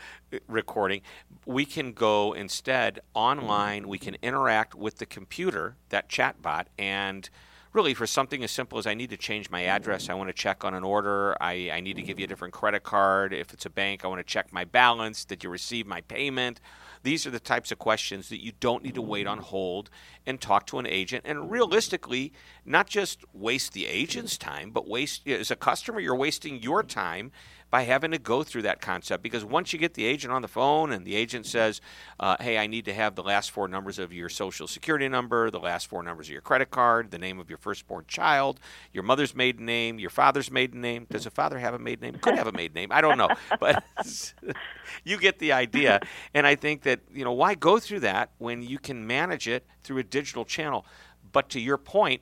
recording. 0.47 1.01
We 1.45 1.65
can 1.65 1.91
go 1.93 2.33
instead 2.33 2.99
online. 3.13 3.87
We 3.87 3.97
can 3.97 4.15
interact 4.21 4.75
with 4.75 4.97
the 4.97 5.05
computer, 5.05 5.75
that 5.89 6.09
chat 6.09 6.41
bot, 6.41 6.67
and– 6.77 7.29
really 7.79 7.93
for 7.93 8.05
something 8.05 8.43
as 8.43 8.51
simple 8.51 8.77
as 8.77 8.85
I 8.85 8.93
need 8.93 9.09
to 9.11 9.15
change 9.15 9.49
my 9.49 9.63
address, 9.63 10.09
I 10.09 10.13
want 10.13 10.27
to 10.27 10.33
check 10.33 10.65
on 10.65 10.73
an 10.73 10.83
order, 10.83 11.33
I, 11.39 11.71
I 11.71 11.79
need 11.79 11.95
to 11.95 12.01
give 12.01 12.19
you 12.19 12.25
a 12.25 12.27
different 12.27 12.53
credit 12.53 12.83
card. 12.83 13.31
If 13.31 13.53
it's 13.53 13.65
a 13.65 13.69
bank, 13.69 14.03
I 14.03 14.09
want 14.09 14.19
to 14.19 14.25
check 14.25 14.51
my 14.51 14.65
balance. 14.65 15.23
Did 15.23 15.45
you 15.45 15.49
receive 15.49 15.87
my 15.87 16.01
payment? 16.01 16.59
These 17.03 17.25
are 17.25 17.31
the 17.31 17.39
types 17.39 17.71
of 17.71 17.79
questions 17.79 18.27
that 18.27 18.43
you 18.43 18.51
don't 18.59 18.83
need 18.83 18.95
to 18.95 19.01
wait 19.01 19.27
on 19.27 19.37
hold 19.37 19.89
and 20.25 20.41
talk 20.41 20.67
to 20.67 20.79
an 20.79 20.87
agent. 20.87 21.23
And 21.25 21.49
realistically, 21.49 22.33
not 22.65 22.85
just 22.85 23.23
waste 23.33 23.71
the 23.71 23.85
agent's 23.85 24.37
time, 24.37 24.71
but 24.71 24.85
waste 24.85 25.25
as 25.25 25.49
a 25.49 25.55
customer, 25.55 26.01
you're 26.01 26.15
wasting 26.15 26.61
your 26.61 26.83
time 26.83 27.31
by 27.69 27.83
having 27.83 28.11
to 28.11 28.17
go 28.17 28.43
through 28.43 28.63
that 28.63 28.81
concept 28.81 29.21
because 29.21 29.45
once 29.45 29.73
you 29.73 29.79
get 29.79 29.93
the 29.93 30.05
agent 30.05 30.33
on 30.33 30.41
the 30.41 30.47
phone 30.47 30.91
and 30.91 31.05
the 31.05 31.15
agent 31.15 31.45
says, 31.45 31.81
uh, 32.19 32.35
hey, 32.39 32.57
I 32.57 32.67
need 32.67 32.85
to 32.85 32.93
have 32.93 33.15
the 33.15 33.23
last 33.23 33.51
four 33.51 33.67
numbers 33.67 33.99
of 33.99 34.11
your 34.11 34.29
social 34.29 34.67
security 34.67 35.07
number, 35.07 35.51
the 35.51 35.59
last 35.59 35.87
four 35.87 36.01
numbers 36.01 36.27
of 36.27 36.33
your 36.33 36.41
credit 36.41 36.71
card, 36.71 37.11
the 37.11 37.19
name 37.19 37.39
of 37.39 37.49
your 37.49 37.57
firstborn 37.57 38.05
child, 38.07 38.59
your 38.91 39.03
mother's 39.03 39.35
maiden 39.35 39.65
name, 39.65 39.99
your 39.99 40.09
father's 40.09 40.49
maiden 40.49 40.81
name. 40.81 41.05
Does 41.09 41.25
a 41.25 41.31
father 41.31 41.59
have 41.59 41.73
a 41.73 41.79
maiden 41.79 42.11
name? 42.11 42.19
Could 42.19 42.35
have 42.35 42.47
a 42.47 42.51
maiden 42.51 42.73
name. 42.75 42.91
I 42.91 43.01
don't 43.01 43.17
know. 43.17 43.29
But 43.59 43.83
you 45.03 45.17
get 45.17 45.39
the 45.39 45.51
idea. 45.51 45.99
And 46.33 46.45
I 46.45 46.55
think 46.55 46.83
that, 46.83 46.99
you 47.11 47.23
know, 47.23 47.31
why 47.31 47.55
go 47.55 47.79
through 47.79 48.01
that 48.01 48.31
when 48.37 48.61
you 48.61 48.77
can 48.77 49.05
manage 49.05 49.47
it 49.47 49.65
through 49.83 49.97
a 49.97 50.03
digital 50.03 50.45
channel? 50.45 50.85
But 51.31 51.49
to 51.49 51.59
your 51.59 51.77
point, 51.77 52.21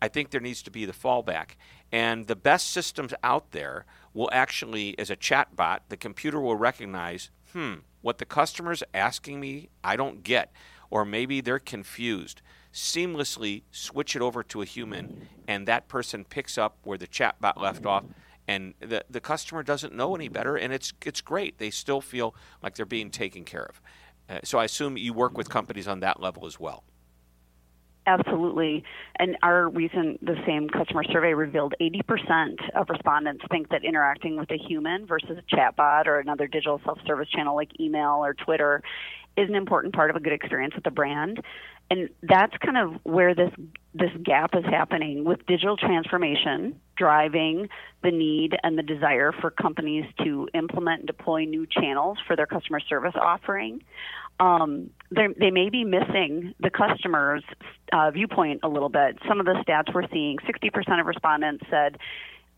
I 0.00 0.08
think 0.08 0.30
there 0.30 0.40
needs 0.40 0.62
to 0.62 0.70
be 0.70 0.84
the 0.84 0.92
fallback. 0.92 1.50
And 1.90 2.26
the 2.26 2.36
best 2.36 2.70
systems 2.70 3.14
out 3.22 3.50
there 3.52 3.84
will 4.14 4.28
actually, 4.32 4.98
as 4.98 5.10
a 5.10 5.16
chat 5.16 5.54
bot, 5.54 5.82
the 5.88 5.96
computer 5.96 6.40
will 6.40 6.56
recognize, 6.56 7.30
hmm, 7.52 7.74
what 8.00 8.18
the 8.18 8.24
customer's 8.24 8.82
asking 8.94 9.40
me, 9.40 9.68
I 9.82 9.96
don't 9.96 10.22
get. 10.22 10.52
Or 10.90 11.04
maybe 11.04 11.40
they're 11.40 11.58
confused. 11.58 12.40
Seamlessly 12.72 13.62
switch 13.70 14.16
it 14.16 14.22
over 14.22 14.42
to 14.44 14.62
a 14.62 14.64
human, 14.64 15.28
and 15.46 15.66
that 15.66 15.88
person 15.88 16.24
picks 16.24 16.56
up 16.56 16.78
where 16.84 16.98
the 16.98 17.06
chat 17.06 17.40
bot 17.40 17.60
left 17.60 17.84
off. 17.86 18.04
And 18.46 18.72
the, 18.80 19.04
the 19.10 19.20
customer 19.20 19.62
doesn't 19.62 19.94
know 19.94 20.14
any 20.14 20.28
better, 20.28 20.56
and 20.56 20.72
it's, 20.72 20.92
it's 21.04 21.20
great. 21.20 21.58
They 21.58 21.70
still 21.70 22.00
feel 22.00 22.34
like 22.62 22.76
they're 22.76 22.86
being 22.86 23.10
taken 23.10 23.44
care 23.44 23.64
of. 23.64 23.80
Uh, 24.28 24.40
so 24.44 24.58
I 24.58 24.64
assume 24.64 24.96
you 24.96 25.12
work 25.12 25.36
with 25.36 25.50
companies 25.50 25.88
on 25.88 26.00
that 26.00 26.20
level 26.20 26.46
as 26.46 26.58
well. 26.58 26.84
Absolutely. 28.08 28.84
And 29.16 29.36
our 29.42 29.68
recent, 29.68 30.24
the 30.24 30.36
same 30.46 30.70
customer 30.70 31.04
survey 31.04 31.34
revealed 31.34 31.74
80% 31.78 32.54
of 32.74 32.88
respondents 32.88 33.44
think 33.50 33.68
that 33.68 33.84
interacting 33.84 34.38
with 34.38 34.50
a 34.50 34.56
human 34.56 35.06
versus 35.06 35.36
a 35.36 35.54
chatbot 35.54 36.06
or 36.06 36.18
another 36.18 36.46
digital 36.46 36.80
self 36.84 36.98
service 37.06 37.28
channel 37.28 37.54
like 37.54 37.68
email 37.78 38.24
or 38.24 38.32
Twitter 38.32 38.82
is 39.36 39.48
an 39.50 39.54
important 39.54 39.94
part 39.94 40.08
of 40.08 40.16
a 40.16 40.20
good 40.20 40.32
experience 40.32 40.74
with 40.74 40.84
the 40.84 40.90
brand. 40.90 41.42
And 41.90 42.08
that's 42.22 42.56
kind 42.64 42.78
of 42.78 43.00
where 43.04 43.34
this 43.34 43.50
this 43.94 44.10
gap 44.22 44.54
is 44.54 44.64
happening 44.64 45.24
with 45.24 45.44
digital 45.46 45.76
transformation 45.76 46.80
driving 46.96 47.68
the 48.02 48.10
need 48.10 48.56
and 48.62 48.78
the 48.78 48.82
desire 48.82 49.32
for 49.32 49.50
companies 49.50 50.04
to 50.24 50.48
implement 50.54 51.00
and 51.00 51.06
deploy 51.06 51.44
new 51.44 51.66
channels 51.66 52.18
for 52.26 52.36
their 52.36 52.46
customer 52.46 52.80
service 52.80 53.14
offering 53.20 53.82
um, 54.40 54.90
they 55.10 55.50
may 55.50 55.70
be 55.70 55.84
missing 55.84 56.54
the 56.60 56.70
customer's 56.70 57.42
uh, 57.92 58.10
viewpoint 58.10 58.60
a 58.62 58.68
little 58.68 58.88
bit. 58.88 59.18
Some 59.26 59.40
of 59.40 59.46
the 59.46 59.64
stats 59.66 59.92
we're 59.94 60.08
seeing 60.12 60.38
60% 60.38 61.00
of 61.00 61.06
respondents 61.06 61.64
said, 61.70 61.98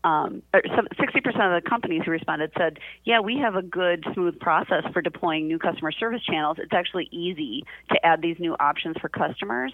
um, 0.03 0.41
60% 0.53 0.95
of 0.97 1.63
the 1.63 1.69
companies 1.69 2.01
who 2.03 2.11
responded 2.11 2.51
said, 2.57 2.79
yeah, 3.03 3.19
we 3.19 3.37
have 3.37 3.55
a 3.55 3.61
good, 3.61 4.03
smooth 4.13 4.39
process 4.39 4.83
for 4.93 5.01
deploying 5.01 5.47
new 5.47 5.59
customer 5.59 5.91
service 5.91 6.23
channels. 6.23 6.57
It's 6.59 6.73
actually 6.73 7.07
easy 7.11 7.65
to 7.91 8.05
add 8.05 8.21
these 8.21 8.37
new 8.39 8.55
options 8.59 8.97
for 8.99 9.09
customers. 9.09 9.71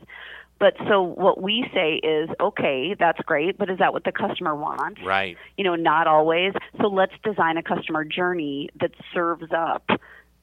But 0.60 0.74
so 0.88 1.02
what 1.04 1.42
we 1.42 1.66
say 1.74 1.96
is, 1.96 2.30
okay, 2.40 2.96
that's 3.00 3.20
great, 3.22 3.58
but 3.58 3.70
is 3.70 3.78
that 3.78 3.94
what 3.94 4.04
the 4.04 4.12
customer 4.12 4.56
wants? 4.56 5.02
Right. 5.04 5.38
You 5.56 5.64
know, 5.64 5.76
not 5.76 6.08
always. 6.08 6.54
So 6.82 6.88
let's 6.88 7.14
design 7.24 7.58
a 7.58 7.64
customer 7.64 8.04
journey 8.04 8.70
that 8.80 8.92
serves 9.14 9.52
up 9.56 9.88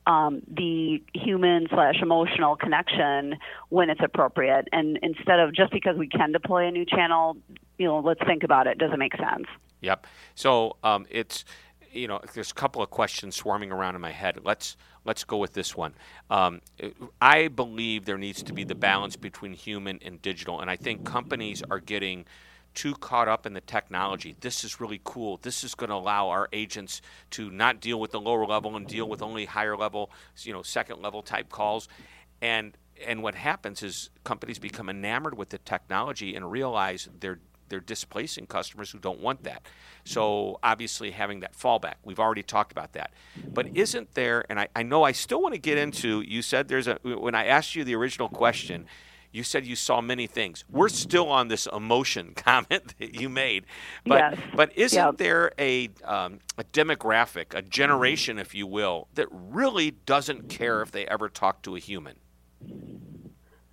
um, 0.07 0.43
the 0.47 1.03
human 1.15 1.67
slash 1.71 1.97
emotional 2.03 2.57
connection 2.57 3.37
when 3.71 3.91
it's 3.91 4.01
appropriate. 4.03 4.69
And 4.73 4.99
instead 5.03 5.41
of 5.41 5.55
just 5.55 5.73
because 5.73 5.97
we 5.97 6.09
can 6.09 6.33
deploy 6.33 6.67
a 6.67 6.71
new 6.71 6.85
channel, 6.85 7.37
you 7.79 7.87
know, 7.87 8.01
let's 8.01 8.21
think 8.27 8.45
about 8.45 8.67
it. 8.67 8.79
Does 8.79 8.93
it 8.93 8.99
make 8.99 9.17
sense? 9.17 9.47
Yep. 9.81 10.07
So 10.35 10.77
um, 10.83 11.07
it's 11.11 11.45
you 11.95 12.09
know, 12.09 12.21
there's 12.35 12.51
a 12.51 12.55
couple 12.55 12.83
of 12.83 12.91
questions 12.91 13.37
swarming 13.37 13.71
around 13.71 13.95
in 13.95 14.01
my 14.01 14.11
head. 14.11 14.41
Let's 14.45 14.77
let's 15.05 15.25
go 15.25 15.37
with 15.39 15.53
this 15.53 15.77
one. 15.77 15.95
Um, 16.29 16.61
I 17.21 17.49
believe 17.49 18.05
there 18.05 18.19
needs 18.19 18.43
to 18.43 18.53
be 18.53 18.65
the 18.65 18.75
balance 18.75 19.17
between 19.17 19.53
human 19.53 20.01
and 20.05 20.21
digital, 20.21 20.61
and 20.61 20.71
I 20.71 20.77
think 20.77 21.05
companies 21.05 21.63
are 21.71 21.79
getting 21.79 22.27
too 22.75 22.95
caught 22.95 23.28
up 23.28 23.47
in 23.47 23.54
the 23.54 23.61
technology. 23.61 24.37
This 24.40 24.64
is 24.64 24.81
really 24.81 25.00
cool. 25.04 25.38
This 25.43 25.64
is 25.64 25.75
going 25.75 25.90
to 25.90 25.97
allow 25.97 26.28
our 26.28 26.49
agents 26.52 27.00
to 27.31 27.50
not 27.50 27.81
deal 27.81 28.00
with 28.00 28.11
the 28.11 28.21
lower 28.21 28.47
level 28.47 28.76
and 28.76 28.87
deal 28.87 29.09
with 29.09 29.23
only 29.23 29.45
higher 29.45 29.76
level, 29.76 30.11
you 30.38 30.52
know, 30.52 30.62
second 30.62 31.00
level 31.00 31.23
type 31.23 31.49
calls. 31.50 31.88
And 32.43 32.76
and 33.04 33.23
what 33.23 33.35
happens 33.35 33.83
is 33.83 34.11
companies 34.23 34.59
become 34.59 34.88
enamored 34.88 35.37
with 35.37 35.49
the 35.49 35.59
technology 35.59 36.37
and 36.37 36.50
realize 36.50 37.09
they're 37.21 37.40
they're 37.69 37.81
displacing 37.81 38.47
customers 38.47 38.90
who 38.90 38.99
don't 38.99 39.21
want 39.21 39.45
that. 39.45 39.62
So 40.04 40.59
obviously 40.62 41.11
having 41.11 41.40
that 41.40 41.57
fallback, 41.57 41.95
we've 42.04 42.21
already 42.21 42.43
talked 42.43 42.73
about 42.73 42.93
that. 42.93 43.12
But 43.52 43.76
isn't 43.76 44.14
there, 44.14 44.45
and 44.50 44.61
I, 44.61 44.69
I 44.76 44.83
know 44.83 45.02
I 45.02 45.12
still 45.12 45.40
want 45.40 45.54
to 45.54 45.61
get 45.61 45.78
into, 45.78 46.21
you 46.21 46.43
said 46.43 46.69
there's 46.69 46.87
a, 46.87 46.99
when 47.02 47.35
I 47.35 47.47
asked 47.47 47.75
you 47.75 47.83
the 47.83 47.95
original 47.95 48.28
question, 48.28 48.87
you 49.35 49.43
said 49.43 49.67
you 49.67 49.75
saw 49.75 50.00
many 50.00 50.29
things. 50.29 50.64
We're 50.71 50.88
still 50.88 51.29
on 51.29 51.49
this 51.49 51.67
emotion 51.67 52.33
comment 52.37 52.95
that 52.99 53.21
you 53.21 53.29
made, 53.29 53.64
but 54.07 54.19
yes. 54.19 54.38
but 54.55 54.79
isn't 54.79 54.97
yep. 54.97 55.17
there 55.19 55.53
a 55.59 55.91
um, 56.05 56.38
a 56.57 56.64
demographic, 56.64 57.53
a 57.53 57.61
generation, 57.61 58.38
if 58.38 58.55
you 58.55 58.67
will, 58.67 59.09
that 59.14 59.26
really 59.31 59.91
doesn't 59.91 60.49
care 60.49 60.83
if 60.83 60.93
they 60.93 61.07
ever 61.07 61.29
talk 61.29 61.62
to 61.62 61.75
a 61.75 61.81
human? 61.81 62.14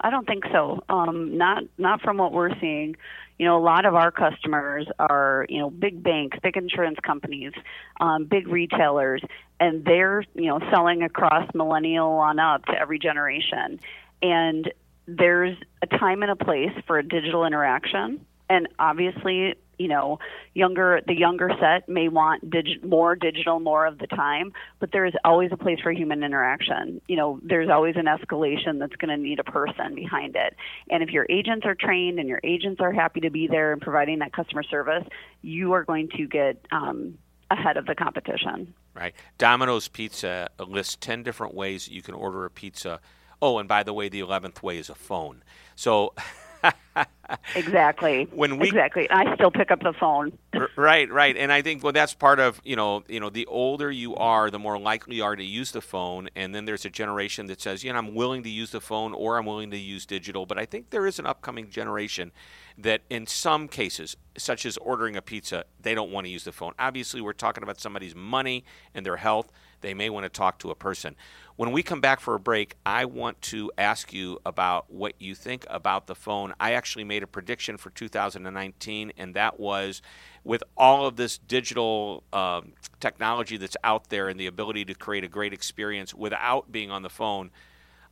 I 0.01 0.10
don't 0.10 0.25
think 0.25 0.46
so. 0.51 0.84
Um, 0.89 1.38
not 1.38 1.63
not 1.77 2.01
from 2.01 2.18
what 2.18 2.34
we're 2.34 2.60
seeing. 2.60 2.96
You 3.38 3.48
know, 3.48 3.58
a 3.58 3.63
lot 3.63 3.86
of 3.86 3.96
our 3.96 4.12
customers 4.12 4.88
are 4.98 5.46
you 5.48 5.60
know 5.60 5.70
big 5.70 6.01
banks, 6.01 6.39
big 6.41 6.58
insurance 6.58 6.98
companies, 7.03 7.53
um, 8.00 8.25
big 8.25 8.48
retailers, 8.48 9.22
and 9.60 9.86
they're 9.86 10.24
you 10.34 10.48
know 10.48 10.60
selling 10.72 11.03
across 11.03 11.48
millennial 11.53 12.13
on 12.13 12.39
up 12.39 12.65
to 12.65 12.74
every 12.74 12.98
generation. 12.98 13.80
And 14.24 14.72
there's 15.08 15.58
a 15.81 15.88
time 15.88 16.22
and 16.24 16.31
a 16.31 16.36
place 16.36 16.72
for 16.88 16.98
a 16.98 17.03
digital 17.03 17.46
interaction. 17.46 18.25
And 18.50 18.67
obviously, 18.79 19.55
you 19.81 19.88
know 19.88 20.20
younger 20.53 21.01
the 21.08 21.15
younger 21.15 21.50
set 21.60 21.89
may 21.89 22.08
want 22.08 22.43
more 22.84 23.15
digital 23.15 23.60
more 23.60 23.88
of 23.88 23.98
the 23.98 24.05
time 24.05 24.53
but 24.79 24.91
there 24.91 25.05
is 25.05 25.13
always 25.25 25.51
a 25.51 25.58
place 25.58 25.79
for 25.81 25.91
human 25.91 26.24
interaction. 26.24 27.01
You 27.08 27.15
know 27.17 27.39
there's 27.41 27.70
always 27.70 27.96
an 27.96 28.05
escalation 28.05 28.77
that's 28.79 28.96
going 28.96 29.10
to 29.10 29.17
need 29.17 29.39
a 29.39 29.43
person 29.43 29.96
behind 29.96 30.36
it. 30.36 30.55
And 30.91 31.01
if 31.01 31.10
your 31.10 31.25
agents 31.29 31.65
are 31.65 31.74
trained 31.74 32.20
and 32.20 32.29
your 32.29 32.39
agents 32.43 32.79
are 32.79 32.91
happy 32.91 33.22
to 33.22 33.31
be 33.31 33.48
there 33.48 33.74
and 33.74 33.81
providing 33.81 34.20
that 34.20 34.34
customer 34.34 34.63
service 34.63 35.03
you 35.41 35.72
are 35.74 35.84
going 35.84 36.10
to 36.17 36.27
get 36.27 36.63
um, 36.72 37.17
ahead 37.50 37.77
of 37.77 37.88
the 37.88 37.96
competition. 37.96 38.75
Right. 38.93 39.15
Domino's 39.39 39.88
pizza 39.88 40.50
lists 40.60 40.96
10 41.00 41.24
different 41.24 41.55
ways 41.55 41.88
you 41.88 42.03
can 42.03 42.13
order 42.13 42.46
a 42.46 42.51
pizza 42.51 43.00
oh 43.41 43.57
and 43.57 43.67
by 43.67 43.83
the 43.83 43.93
way 43.93 44.10
the 44.10 44.21
11th 44.21 44.62
way 44.62 44.77
is 44.77 44.89
a 44.89 44.95
phone 44.95 45.43
so 45.75 46.13
exactly. 47.55 48.27
When 48.31 48.57
we 48.57 48.67
exactly, 48.67 49.10
I 49.10 49.33
still 49.36 49.51
pick 49.51 49.71
up 49.71 49.81
the 49.81 49.93
phone. 49.93 50.38
right, 50.75 51.12
right, 51.12 51.36
and 51.36 51.51
I 51.51 51.62
think 51.62 51.83
well, 51.83 51.93
that's 51.93 52.13
part 52.13 52.39
of 52.39 52.62
you 52.63 52.75
know, 52.75 53.03
you 53.07 53.19
know, 53.19 53.29
the 53.29 53.45
older 53.48 53.91
you 53.91 54.15
are, 54.15 54.50
the 54.50 54.60
more 54.60 54.77
likely 54.77 55.17
you 55.17 55.24
are 55.24 55.36
to 55.36 55.43
use 55.43 55.71
the 55.71 55.81
phone. 55.81 56.29
And 56.36 56.53
then 56.53 56.65
there's 56.65 56.86
a 56.86 56.89
generation 56.89 57.48
that 57.48 57.62
says, 57.62 57.83
you 57.83 57.91
know, 57.91 58.00
I'm 58.00 58.13
willing 58.13 58.43
to 58.43 58.50
use 58.50 58.71
the 58.71 58.81
phone 58.81 59.13
or 59.13 59.38
I'm 59.38 59.45
willing 59.45 59.71
to 59.71 59.77
use 59.77 60.05
digital. 60.05 60.45
But 60.45 60.57
I 60.57 60.65
think 60.65 60.89
there 60.89 61.07
is 61.07 61.19
an 61.19 61.25
upcoming 61.25 61.69
generation 61.69 62.31
that, 62.77 63.01
in 63.10 63.27
some 63.27 63.67
cases, 63.67 64.15
such 64.38 64.65
as 64.65 64.77
ordering 64.77 65.15
a 65.15 65.21
pizza, 65.21 65.65
they 65.79 65.93
don't 65.93 66.12
want 66.12 66.25
to 66.25 66.31
use 66.31 66.43
the 66.43 66.51
phone. 66.51 66.74
Obviously, 66.79 67.21
we're 67.21 67.33
talking 67.33 67.63
about 67.63 67.79
somebody's 67.79 68.15
money 68.15 68.63
and 68.93 69.05
their 69.05 69.17
health. 69.17 69.51
They 69.81 69.93
may 69.93 70.10
want 70.10 70.25
to 70.25 70.29
talk 70.29 70.60
to 70.60 70.69
a 70.69 70.75
person. 70.75 71.15
When 71.62 71.74
we 71.74 71.84
come 71.84 72.01
back 72.01 72.22
for 72.22 72.34
a 72.34 72.39
break, 72.39 72.75
I 72.88 73.06
want 73.06 73.39
to 73.44 73.72
ask 73.77 74.12
you 74.12 74.39
about 74.48 74.91
what 74.91 75.13
you 75.20 75.36
think 75.36 75.63
about 75.70 76.08
the 76.08 76.15
phone. 76.15 76.56
I 76.60 76.72
actually 76.72 77.03
made 77.03 77.22
a 77.22 77.27
prediction 77.27 77.77
for 77.77 77.91
2019, 77.91 79.13
and 79.15 79.36
that 79.36 79.60
was 79.60 80.01
with 80.44 80.63
all 80.75 81.06
of 81.06 81.18
this 81.18 81.38
digital 81.38 82.24
um, 82.34 82.74
technology 83.00 83.58
that's 83.58 83.77
out 83.84 84.10
there 84.10 84.27
and 84.27 84.39
the 84.39 84.48
ability 84.48 84.86
to 84.86 84.96
create 84.96 85.24
a 85.24 85.27
great 85.27 85.53
experience 85.53 86.15
without 86.15 86.72
being 86.72 86.89
on 86.89 87.03
the 87.03 87.12
phone. 87.12 87.51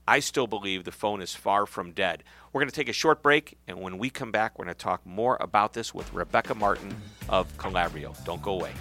I 0.07 0.19
still 0.19 0.45
believe 0.45 0.83
the 0.83 0.91
phone 0.91 1.19
is 1.19 1.33
far 1.33 1.65
from 1.65 1.91
dead. 1.91 2.23
We're 2.53 2.61
going 2.61 2.69
to 2.69 2.75
take 2.75 2.87
a 2.87 2.93
short 2.93 3.23
break, 3.23 3.57
and 3.67 3.81
when 3.81 3.97
we 3.97 4.11
come 4.11 4.31
back, 4.31 4.59
we're 4.59 4.65
going 4.65 4.75
to 4.75 4.83
talk 4.83 5.03
more 5.07 5.37
about 5.41 5.73
this 5.73 5.91
with 5.91 6.13
Rebecca 6.13 6.53
Martin 6.53 6.95
of 7.29 7.51
Calabrio. 7.57 8.13
Don't 8.25 8.43
go 8.43 8.51
away. 8.51 8.73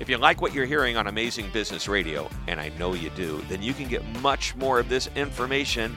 If 0.00 0.08
you 0.08 0.16
like 0.16 0.40
what 0.40 0.54
you're 0.54 0.64
hearing 0.64 0.96
on 0.96 1.08
Amazing 1.08 1.50
Business 1.50 1.88
Radio, 1.88 2.30
and 2.46 2.60
I 2.60 2.68
know 2.78 2.94
you 2.94 3.10
do, 3.10 3.42
then 3.48 3.62
you 3.62 3.74
can 3.74 3.88
get 3.88 4.04
much 4.20 4.54
more 4.54 4.78
of 4.78 4.88
this 4.88 5.08
information. 5.16 5.96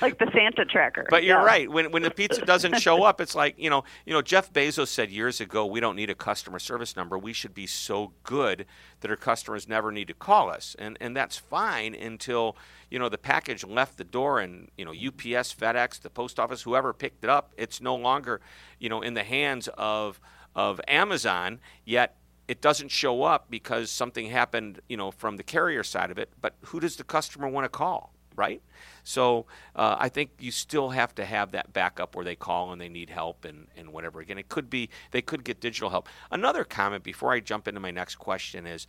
like 0.05 0.19
the 0.19 0.31
Santa 0.33 0.65
tracker. 0.65 1.07
But 1.09 1.25
you're 1.25 1.39
yeah. 1.39 1.45
right. 1.45 1.71
When 1.71 1.91
when 1.91 2.03
the 2.03 2.11
pizza 2.11 2.43
doesn't 2.43 2.81
show 2.81 3.03
up, 3.03 3.21
it's 3.21 3.35
like 3.35 3.55
you 3.59 3.71
know, 3.71 3.85
you 4.05 4.13
know. 4.13 4.23
Jeff 4.23 4.53
Bezos 4.53 4.89
said 4.89 5.11
years 5.11 5.41
ago, 5.41 5.67
we 5.67 5.81
don't 5.81 5.97
need 5.97 6.11
a 6.11 6.15
customer 6.15 6.59
service 6.59 6.97
number. 6.97 7.19
We 7.19 7.33
should 7.33 7.55
be 7.55 7.67
so 7.67 8.13
good 8.23 8.67
that 9.01 9.11
our 9.11 9.17
customers 9.17 9.69
never 9.69 9.91
need 9.91 10.09
to 10.09 10.15
call 10.15 10.51
us, 10.51 10.77
and 10.79 10.97
and 11.01 11.17
that's 11.17 11.37
fine 11.37 11.95
until 11.95 12.57
you 12.91 12.99
know 12.99 13.09
the 13.09 13.19
package 13.19 13.65
left 13.65 13.97
the 13.97 14.05
door, 14.05 14.41
and 14.41 14.71
you 14.77 14.85
know 14.85 14.93
UPS, 14.93 15.55
FedEx, 15.55 16.01
the 16.01 16.11
post 16.11 16.39
office, 16.39 16.63
whoever 16.63 16.93
picked 16.93 17.25
it 17.25 17.31
up, 17.31 17.53
it's 17.57 17.81
no 17.81 17.95
longer 17.95 18.41
you 18.79 18.89
know 18.89 19.01
in 19.01 19.15
the 19.15 19.25
hands 19.25 19.69
of 19.79 20.21
of 20.55 20.81
Amazon. 20.87 21.61
Yet 21.85 22.17
it 22.49 22.61
doesn't 22.61 22.91
show 22.91 23.23
up 23.23 23.51
because 23.51 23.91
something 23.91 24.27
happened, 24.27 24.81
you 24.89 24.97
know, 24.97 25.11
from 25.11 25.37
the 25.37 25.43
carrier 25.43 25.83
side 25.83 26.11
of 26.11 26.19
it. 26.19 26.31
But 26.41 26.55
who 26.67 26.81
does 26.81 26.97
the 26.97 27.05
customer 27.05 27.49
want 27.49 27.65
to 27.65 27.69
call, 27.69 28.13
right? 28.37 28.61
So 29.03 29.47
uh, 29.75 29.97
I 29.99 30.09
think 30.09 30.31
you 30.39 30.51
still 30.51 30.91
have 30.91 31.15
to 31.15 31.25
have 31.25 31.53
that 31.53 31.73
backup 31.73 32.15
where 32.15 32.25
they 32.25 32.37
call 32.37 32.73
and 32.73 32.81
they 32.81 32.89
need 32.89 33.11
help 33.11 33.45
and, 33.45 33.69
and 33.77 33.93
whatever. 33.93 34.21
Again, 34.21 34.39
it 34.39 34.49
could 34.49 34.69
be 34.69 34.91
they 35.11 35.23
could 35.23 35.45
get 35.45 35.61
digital 35.61 35.91
help. 35.91 36.09
Another 36.31 36.65
comment 36.65 37.03
before 37.03 37.33
I 37.33 37.41
jump 37.41 37.67
into 37.67 37.81
my 37.81 37.91
next 37.91 38.17
question 38.17 38.67
is, 38.67 38.87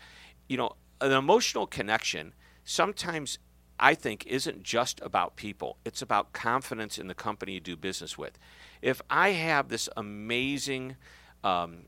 you 0.48 0.58
know, 0.58 0.74
an 1.02 1.12
emotional 1.12 1.68
connection 1.68 2.34
sometimes 2.66 3.38
I 3.80 3.94
think 3.94 4.26
isn't 4.26 4.64
just 4.64 5.02
about 5.02 5.36
people. 5.36 5.78
It's 5.86 6.02
about 6.02 6.34
confidence 6.34 6.98
in 6.98 7.08
the 7.08 7.14
company 7.14 7.54
you 7.54 7.60
do 7.60 7.76
business 7.76 8.18
with. 8.18 8.40
If 8.82 9.02
I 9.10 9.32
have 9.32 9.68
this 9.68 9.90
amazing 9.98 10.96
um, 11.44 11.84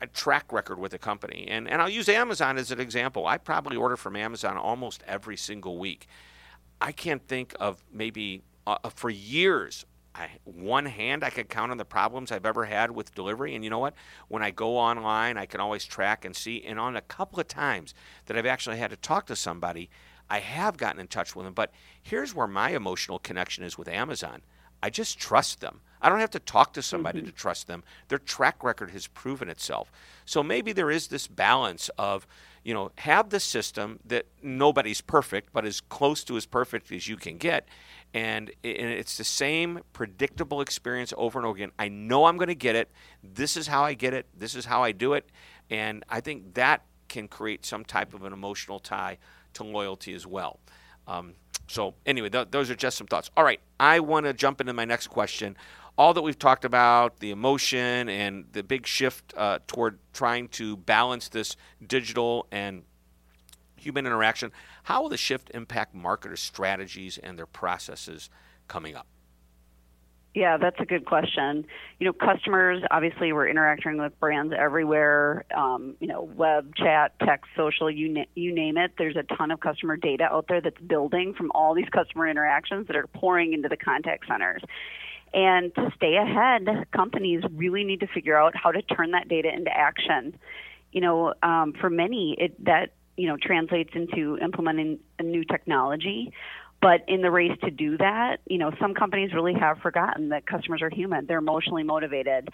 a 0.00 0.06
track 0.06 0.52
record 0.52 0.78
with 0.78 0.94
a 0.94 0.98
company. 0.98 1.46
And, 1.48 1.68
and 1.68 1.80
I'll 1.80 1.88
use 1.88 2.08
Amazon 2.08 2.58
as 2.58 2.70
an 2.70 2.80
example. 2.80 3.26
I 3.26 3.38
probably 3.38 3.76
order 3.76 3.96
from 3.96 4.16
Amazon 4.16 4.56
almost 4.56 5.02
every 5.06 5.36
single 5.36 5.78
week. 5.78 6.06
I 6.80 6.92
can't 6.92 7.26
think 7.26 7.54
of 7.58 7.82
maybe 7.92 8.42
uh, 8.66 8.78
uh, 8.82 8.90
for 8.90 9.10
years, 9.10 9.86
I, 10.14 10.28
one 10.44 10.86
hand, 10.86 11.22
I 11.22 11.30
could 11.30 11.48
count 11.48 11.70
on 11.70 11.78
the 11.78 11.84
problems 11.84 12.32
I've 12.32 12.46
ever 12.46 12.64
had 12.64 12.90
with 12.90 13.14
delivery. 13.14 13.54
And 13.54 13.62
you 13.62 13.70
know 13.70 13.78
what? 13.78 13.94
When 14.28 14.42
I 14.42 14.50
go 14.50 14.76
online, 14.76 15.36
I 15.36 15.46
can 15.46 15.60
always 15.60 15.84
track 15.84 16.24
and 16.24 16.34
see. 16.34 16.64
And 16.64 16.80
on 16.80 16.96
a 16.96 17.02
couple 17.02 17.38
of 17.38 17.48
times 17.48 17.94
that 18.26 18.36
I've 18.36 18.46
actually 18.46 18.78
had 18.78 18.90
to 18.90 18.96
talk 18.96 19.26
to 19.26 19.36
somebody, 19.36 19.90
I 20.28 20.40
have 20.40 20.76
gotten 20.76 21.00
in 21.00 21.06
touch 21.06 21.36
with 21.36 21.44
them. 21.44 21.54
But 21.54 21.72
here's 22.02 22.34
where 22.34 22.46
my 22.46 22.70
emotional 22.70 23.18
connection 23.18 23.64
is 23.64 23.78
with 23.78 23.88
Amazon 23.88 24.42
I 24.82 24.90
just 24.90 25.18
trust 25.18 25.60
them. 25.60 25.80
I 26.00 26.08
don't 26.08 26.20
have 26.20 26.30
to 26.30 26.38
talk 26.38 26.72
to 26.74 26.82
somebody 26.82 27.20
mm-hmm. 27.20 27.28
to 27.28 27.32
trust 27.32 27.66
them. 27.66 27.82
Their 28.08 28.18
track 28.18 28.62
record 28.62 28.90
has 28.90 29.06
proven 29.06 29.48
itself. 29.48 29.90
So 30.24 30.42
maybe 30.42 30.72
there 30.72 30.90
is 30.90 31.08
this 31.08 31.26
balance 31.26 31.90
of, 31.98 32.26
you 32.64 32.74
know, 32.74 32.90
have 32.98 33.30
the 33.30 33.40
system 33.40 34.00
that 34.04 34.26
nobody's 34.42 35.00
perfect, 35.00 35.52
but 35.52 35.64
as 35.64 35.80
close 35.80 36.24
to 36.24 36.36
as 36.36 36.46
perfect 36.46 36.92
as 36.92 37.08
you 37.08 37.16
can 37.16 37.38
get. 37.38 37.68
And 38.14 38.50
it's 38.62 39.18
the 39.18 39.24
same 39.24 39.80
predictable 39.92 40.60
experience 40.60 41.12
over 41.16 41.38
and 41.38 41.46
over 41.46 41.56
again. 41.56 41.72
I 41.78 41.88
know 41.88 42.26
I'm 42.26 42.36
going 42.36 42.48
to 42.48 42.54
get 42.54 42.76
it. 42.76 42.90
This 43.22 43.56
is 43.56 43.66
how 43.66 43.84
I 43.84 43.94
get 43.94 44.14
it. 44.14 44.26
This 44.36 44.54
is 44.54 44.64
how 44.64 44.82
I 44.82 44.92
do 44.92 45.12
it. 45.14 45.28
And 45.70 46.04
I 46.08 46.20
think 46.20 46.54
that 46.54 46.82
can 47.08 47.28
create 47.28 47.64
some 47.66 47.84
type 47.84 48.14
of 48.14 48.24
an 48.24 48.32
emotional 48.32 48.78
tie 48.78 49.18
to 49.54 49.64
loyalty 49.64 50.14
as 50.14 50.26
well. 50.26 50.60
Um, 51.06 51.34
so, 51.68 51.94
anyway, 52.04 52.28
th- 52.28 52.48
those 52.50 52.70
are 52.70 52.74
just 52.74 52.96
some 52.96 53.06
thoughts. 53.06 53.30
All 53.36 53.44
right, 53.44 53.60
I 53.78 54.00
want 54.00 54.26
to 54.26 54.32
jump 54.32 54.60
into 54.60 54.72
my 54.72 54.84
next 54.84 55.08
question 55.08 55.56
all 55.98 56.12
that 56.14 56.22
we've 56.22 56.38
talked 56.38 56.64
about, 56.64 57.20
the 57.20 57.30
emotion 57.30 58.08
and 58.08 58.44
the 58.52 58.62
big 58.62 58.86
shift 58.86 59.32
uh, 59.36 59.58
toward 59.66 59.98
trying 60.12 60.48
to 60.48 60.76
balance 60.76 61.28
this 61.28 61.56
digital 61.86 62.46
and 62.50 62.82
human 63.76 64.06
interaction. 64.06 64.52
How 64.84 65.02
will 65.02 65.08
the 65.08 65.16
shift 65.16 65.50
impact 65.54 65.94
marketers' 65.94 66.40
strategies 66.40 67.18
and 67.18 67.38
their 67.38 67.46
processes 67.46 68.28
coming 68.68 68.94
up? 68.94 69.06
Yeah, 70.34 70.58
that's 70.58 70.78
a 70.80 70.84
good 70.84 71.06
question. 71.06 71.64
You 71.98 72.04
know, 72.04 72.12
customers 72.12 72.82
obviously 72.90 73.32
we're 73.32 73.48
interacting 73.48 73.96
with 73.96 74.20
brands 74.20 74.52
everywhere. 74.54 75.46
Um, 75.56 75.96
you 75.98 76.08
know, 76.08 76.20
web, 76.20 76.74
chat, 76.76 77.14
text, 77.24 77.46
social, 77.56 77.90
you 77.90 78.10
na- 78.10 78.24
you 78.34 78.54
name 78.54 78.76
it. 78.76 78.92
There's 78.98 79.16
a 79.16 79.22
ton 79.34 79.50
of 79.50 79.60
customer 79.60 79.96
data 79.96 80.24
out 80.24 80.44
there 80.46 80.60
that's 80.60 80.78
building 80.78 81.32
from 81.32 81.50
all 81.54 81.72
these 81.72 81.88
customer 81.88 82.28
interactions 82.28 82.86
that 82.88 82.96
are 82.96 83.06
pouring 83.06 83.54
into 83.54 83.70
the 83.70 83.78
contact 83.78 84.26
centers. 84.28 84.60
And 85.34 85.74
to 85.74 85.92
stay 85.96 86.16
ahead, 86.16 86.86
companies 86.92 87.42
really 87.52 87.84
need 87.84 88.00
to 88.00 88.06
figure 88.06 88.38
out 88.38 88.54
how 88.56 88.72
to 88.72 88.82
turn 88.82 89.10
that 89.12 89.28
data 89.28 89.52
into 89.52 89.70
action. 89.70 90.38
You 90.92 91.00
know, 91.00 91.34
um, 91.42 91.74
for 91.80 91.90
many, 91.90 92.36
it 92.38 92.64
that 92.64 92.92
you 93.16 93.28
know 93.28 93.36
translates 93.36 93.90
into 93.94 94.38
implementing 94.38 94.98
a 95.18 95.22
new 95.22 95.44
technology 95.44 96.32
but 96.80 97.02
in 97.08 97.22
the 97.22 97.30
race 97.30 97.56
to 97.64 97.70
do 97.70 97.96
that, 97.96 98.38
you 98.46 98.58
know, 98.58 98.70
some 98.80 98.94
companies 98.94 99.32
really 99.32 99.54
have 99.54 99.78
forgotten 99.78 100.28
that 100.28 100.46
customers 100.46 100.82
are 100.82 100.90
human. 100.90 101.26
They're 101.26 101.38
emotionally 101.38 101.82
motivated. 101.82 102.50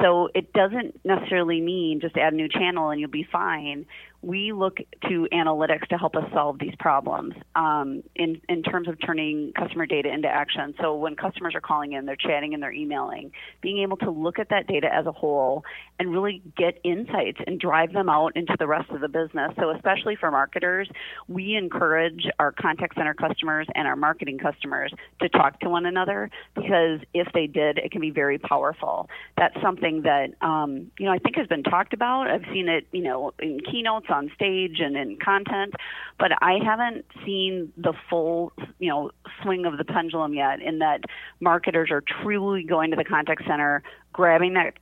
So 0.00 0.28
it 0.34 0.52
doesn't 0.52 1.00
necessarily 1.04 1.60
mean 1.60 2.00
just 2.00 2.16
add 2.16 2.32
a 2.32 2.36
new 2.36 2.48
channel 2.48 2.90
and 2.90 3.00
you'll 3.00 3.10
be 3.10 3.26
fine 3.30 3.86
we 4.24 4.52
look 4.52 4.78
to 5.08 5.28
analytics 5.32 5.86
to 5.88 5.98
help 5.98 6.16
us 6.16 6.24
solve 6.32 6.58
these 6.58 6.74
problems 6.78 7.34
um, 7.54 8.02
in, 8.16 8.40
in 8.48 8.62
terms 8.62 8.88
of 8.88 8.96
turning 9.04 9.52
customer 9.56 9.84
data 9.84 10.10
into 10.12 10.28
action. 10.28 10.74
So 10.80 10.96
when 10.96 11.14
customers 11.14 11.54
are 11.54 11.60
calling 11.60 11.92
in, 11.92 12.06
they're 12.06 12.16
chatting 12.16 12.54
and 12.54 12.62
they're 12.62 12.72
emailing, 12.72 13.32
being 13.60 13.82
able 13.82 13.98
to 13.98 14.10
look 14.10 14.38
at 14.38 14.48
that 14.48 14.66
data 14.66 14.88
as 14.92 15.06
a 15.06 15.12
whole 15.12 15.64
and 15.98 16.10
really 16.10 16.42
get 16.56 16.78
insights 16.84 17.38
and 17.46 17.60
drive 17.60 17.92
them 17.92 18.08
out 18.08 18.36
into 18.36 18.56
the 18.58 18.66
rest 18.66 18.90
of 18.90 19.00
the 19.00 19.08
business. 19.08 19.52
So 19.60 19.70
especially 19.70 20.16
for 20.16 20.30
marketers, 20.30 20.88
we 21.28 21.54
encourage 21.54 22.26
our 22.38 22.50
contact 22.50 22.96
center 22.96 23.14
customers 23.14 23.66
and 23.74 23.86
our 23.86 23.96
marketing 23.96 24.38
customers 24.38 24.92
to 25.20 25.28
talk 25.28 25.60
to 25.60 25.68
one 25.68 25.86
another 25.86 26.30
because 26.54 27.00
if 27.12 27.28
they 27.34 27.46
did, 27.46 27.78
it 27.78 27.92
can 27.92 28.00
be 28.00 28.10
very 28.10 28.38
powerful. 28.38 29.08
That's 29.36 29.54
something 29.62 30.02
that 30.02 30.30
um, 30.40 30.90
you 30.98 31.06
know 31.06 31.12
I 31.12 31.18
think 31.18 31.36
has 31.36 31.46
been 31.46 31.62
talked 31.62 31.92
about. 31.92 32.28
I've 32.28 32.44
seen 32.52 32.68
it, 32.68 32.86
you 32.90 33.02
know, 33.02 33.32
in 33.38 33.60
keynotes 33.60 34.06
on 34.14 34.30
stage 34.34 34.80
and 34.80 34.96
in 34.96 35.18
content, 35.18 35.74
but 36.18 36.30
I 36.40 36.58
haven't 36.64 37.04
seen 37.24 37.72
the 37.76 37.92
full, 38.08 38.52
you 38.78 38.88
know, 38.88 39.10
swing 39.42 39.66
of 39.66 39.76
the 39.76 39.84
pendulum 39.84 40.34
yet 40.34 40.62
in 40.62 40.78
that 40.78 41.02
marketers 41.40 41.90
are 41.90 42.02
truly 42.22 42.62
going 42.62 42.90
to 42.90 42.96
the 42.96 43.04
contact 43.04 43.42
center, 43.46 43.82
grabbing 44.12 44.54
that 44.54 44.74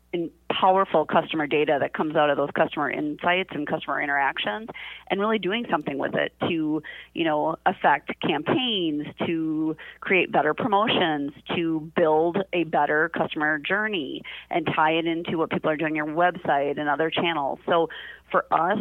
powerful 0.51 1.07
customer 1.07 1.47
data 1.47 1.79
that 1.81 1.95
comes 1.95 2.14
out 2.14 2.29
of 2.29 2.37
those 2.37 2.51
customer 2.55 2.90
insights 2.90 3.49
and 3.53 3.66
customer 3.66 4.01
interactions 4.01 4.68
and 5.11 5.18
really 5.18 5.38
doing 5.38 5.64
something 5.71 5.97
with 5.97 6.14
it 6.14 6.35
to 6.40 6.83
you 7.14 7.25
know 7.25 7.57
affect 7.64 8.12
campaigns 8.21 9.07
to 9.27 9.75
create 10.01 10.31
better 10.31 10.53
promotions 10.53 11.33
to 11.57 11.90
build 11.97 12.38
a 12.53 12.64
better 12.64 13.09
customer 13.09 13.59
journey 13.59 14.23
and 14.51 14.68
tie 14.75 14.92
it 14.92 15.07
into 15.07 15.38
what 15.38 15.51
people 15.51 15.71
are 15.71 15.77
doing 15.77 15.92
on 15.92 15.97
your 15.97 16.07
website 16.07 16.79
and 16.79 16.88
other 16.88 17.11
channels. 17.11 17.59
So 17.66 17.88
for 18.31 18.45
us 18.51 18.79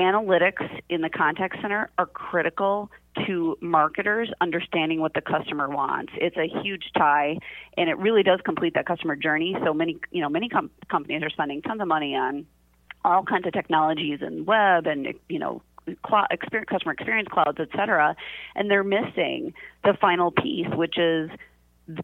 analytics 0.00 0.68
in 0.88 1.00
the 1.00 1.10
contact 1.10 1.56
center 1.60 1.90
are 1.98 2.06
critical 2.06 2.90
to 3.26 3.56
marketers 3.60 4.30
understanding 4.40 5.00
what 5.00 5.14
the 5.14 5.20
customer 5.20 5.68
wants. 5.68 6.12
It's 6.16 6.36
a 6.36 6.48
huge 6.62 6.90
tie, 6.96 7.38
and 7.76 7.88
it 7.88 7.98
really 7.98 8.22
does 8.22 8.40
complete 8.44 8.74
that 8.74 8.86
customer 8.86 9.16
journey. 9.16 9.56
So 9.64 9.74
many, 9.74 9.98
you 10.10 10.22
know, 10.22 10.28
many 10.28 10.48
com- 10.48 10.70
companies 10.90 11.22
are 11.22 11.30
spending 11.30 11.62
tons 11.62 11.80
of 11.80 11.88
money 11.88 12.14
on 12.14 12.46
all 13.04 13.22
kinds 13.24 13.46
of 13.46 13.52
technologies 13.52 14.20
and 14.22 14.46
web 14.46 14.86
and 14.86 15.14
you 15.28 15.38
know 15.38 15.62
experience, 16.30 16.68
customer 16.68 16.92
experience 16.92 17.28
clouds, 17.30 17.58
et 17.60 17.68
cetera, 17.76 18.16
and 18.54 18.70
they're 18.70 18.84
missing 18.84 19.52
the 19.84 19.94
final 20.00 20.30
piece, 20.30 20.68
which 20.74 20.96
is 20.96 21.30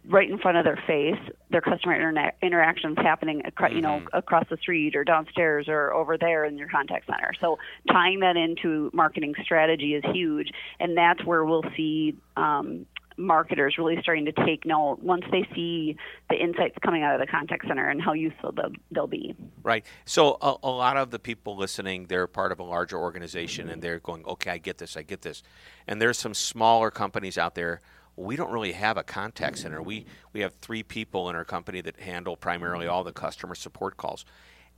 right 0.07 0.29
in 0.29 0.39
front 0.39 0.59
of 0.59 0.65
their 0.65 0.83
face, 0.87 1.19
their 1.51 1.61
customer 1.61 1.95
internet 1.95 2.37
interactions 2.43 2.97
happening, 2.99 3.43
across, 3.45 3.73
you 3.73 3.81
know, 3.81 4.01
mm-hmm. 4.01 4.17
across 4.17 4.45
the 4.51 4.57
street 4.57 4.97
or 4.97 5.05
downstairs 5.05 5.67
or 5.69 5.93
over 5.93 6.19
there 6.19 6.45
in 6.45 6.59
your 6.59 6.69
contact 6.69 7.07
center. 7.07 7.33
So 7.41 7.59
tying 7.91 8.21
that 8.21 8.37
into 8.37 8.91
marketing 8.93 9.35
strategy 9.43 9.95
is 9.95 10.05
huge, 10.13 10.51
and 10.81 10.97
that's 10.97 11.25
where 11.25 11.45
we'll 11.45 11.65
see. 11.77 12.17
Um, 12.37 12.87
marketers 13.21 13.75
really 13.77 14.01
starting 14.01 14.25
to 14.25 14.33
take 14.33 14.65
note 14.65 15.01
once 15.03 15.25
they 15.33 15.47
see 15.53 15.97
the 16.31 16.37
insights 16.37 16.77
coming 16.85 17.03
out 17.03 17.15
of 17.15 17.21
the 17.21 17.27
contact 17.27 17.67
center 17.67 17.89
and 17.89 18.01
how 18.01 18.13
useful 18.13 18.53
they'll, 18.53 18.71
they'll 18.93 19.07
be. 19.09 19.35
Right. 19.65 19.85
So 20.05 20.39
a, 20.41 20.55
a, 20.63 20.71
lot 20.71 20.97
of 20.97 21.11
the 21.11 21.19
people 21.19 21.57
listening, 21.57 22.07
they're 22.07 22.29
part 22.29 22.53
of 22.53 22.61
a 22.61 22.63
larger 22.63 22.97
organization 22.97 23.69
and 23.69 23.83
they're 23.83 23.99
going, 23.99 24.25
okay, 24.25 24.53
I 24.53 24.59
get 24.59 24.79
this, 24.79 24.97
I 24.97 25.03
get 25.03 25.23
this. 25.23 25.43
And 25.89 26.01
there's 26.01 26.17
some 26.17 26.33
smaller 26.33 26.93
companies 26.93 27.37
out 27.37 27.57
there 27.57 27.81
we 28.19 28.37
don't 28.37 28.51
really 28.51 28.73
have 28.73 28.97
a 28.97 29.03
contact 29.03 29.59
center. 29.59 29.81
We 29.81 30.05
we 30.33 30.41
have 30.41 30.55
three 30.61 30.83
people 30.83 31.31
in 31.31 31.37
our 31.37 31.45
company 31.45 31.81
that 31.83 32.01
handle 32.01 32.37
primarily 32.37 32.87
all 32.87 33.05
the 33.05 33.13
customer 33.13 33.55
support 33.55 33.97
calls. 33.97 34.25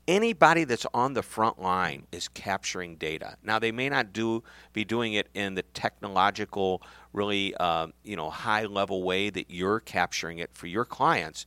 Anybody 0.07 0.65
that's 0.65 0.87
on 0.93 1.15
the 1.15 1.23
front 1.23 1.61
line 1.61 2.07
is 2.11 2.29
capturing 2.29 2.97
data. 2.97 3.37
Now 3.43 3.59
they 3.59 3.73
may 3.73 3.89
not 3.89 4.13
do 4.13 4.43
be 4.73 4.85
doing 4.85 5.15
it 5.15 5.29
in 5.35 5.55
the 5.55 5.63
technological, 5.63 6.83
really 7.13 7.55
uh, 7.59 7.89
you 8.05 8.17
know 8.17 8.31
high 8.31 8.67
level 8.67 9.03
way 9.03 9.31
that 9.31 9.51
you're 9.51 9.81
capturing 9.81 10.39
it 10.39 10.51
for 10.53 10.67
your 10.67 10.85
clients, 10.85 11.47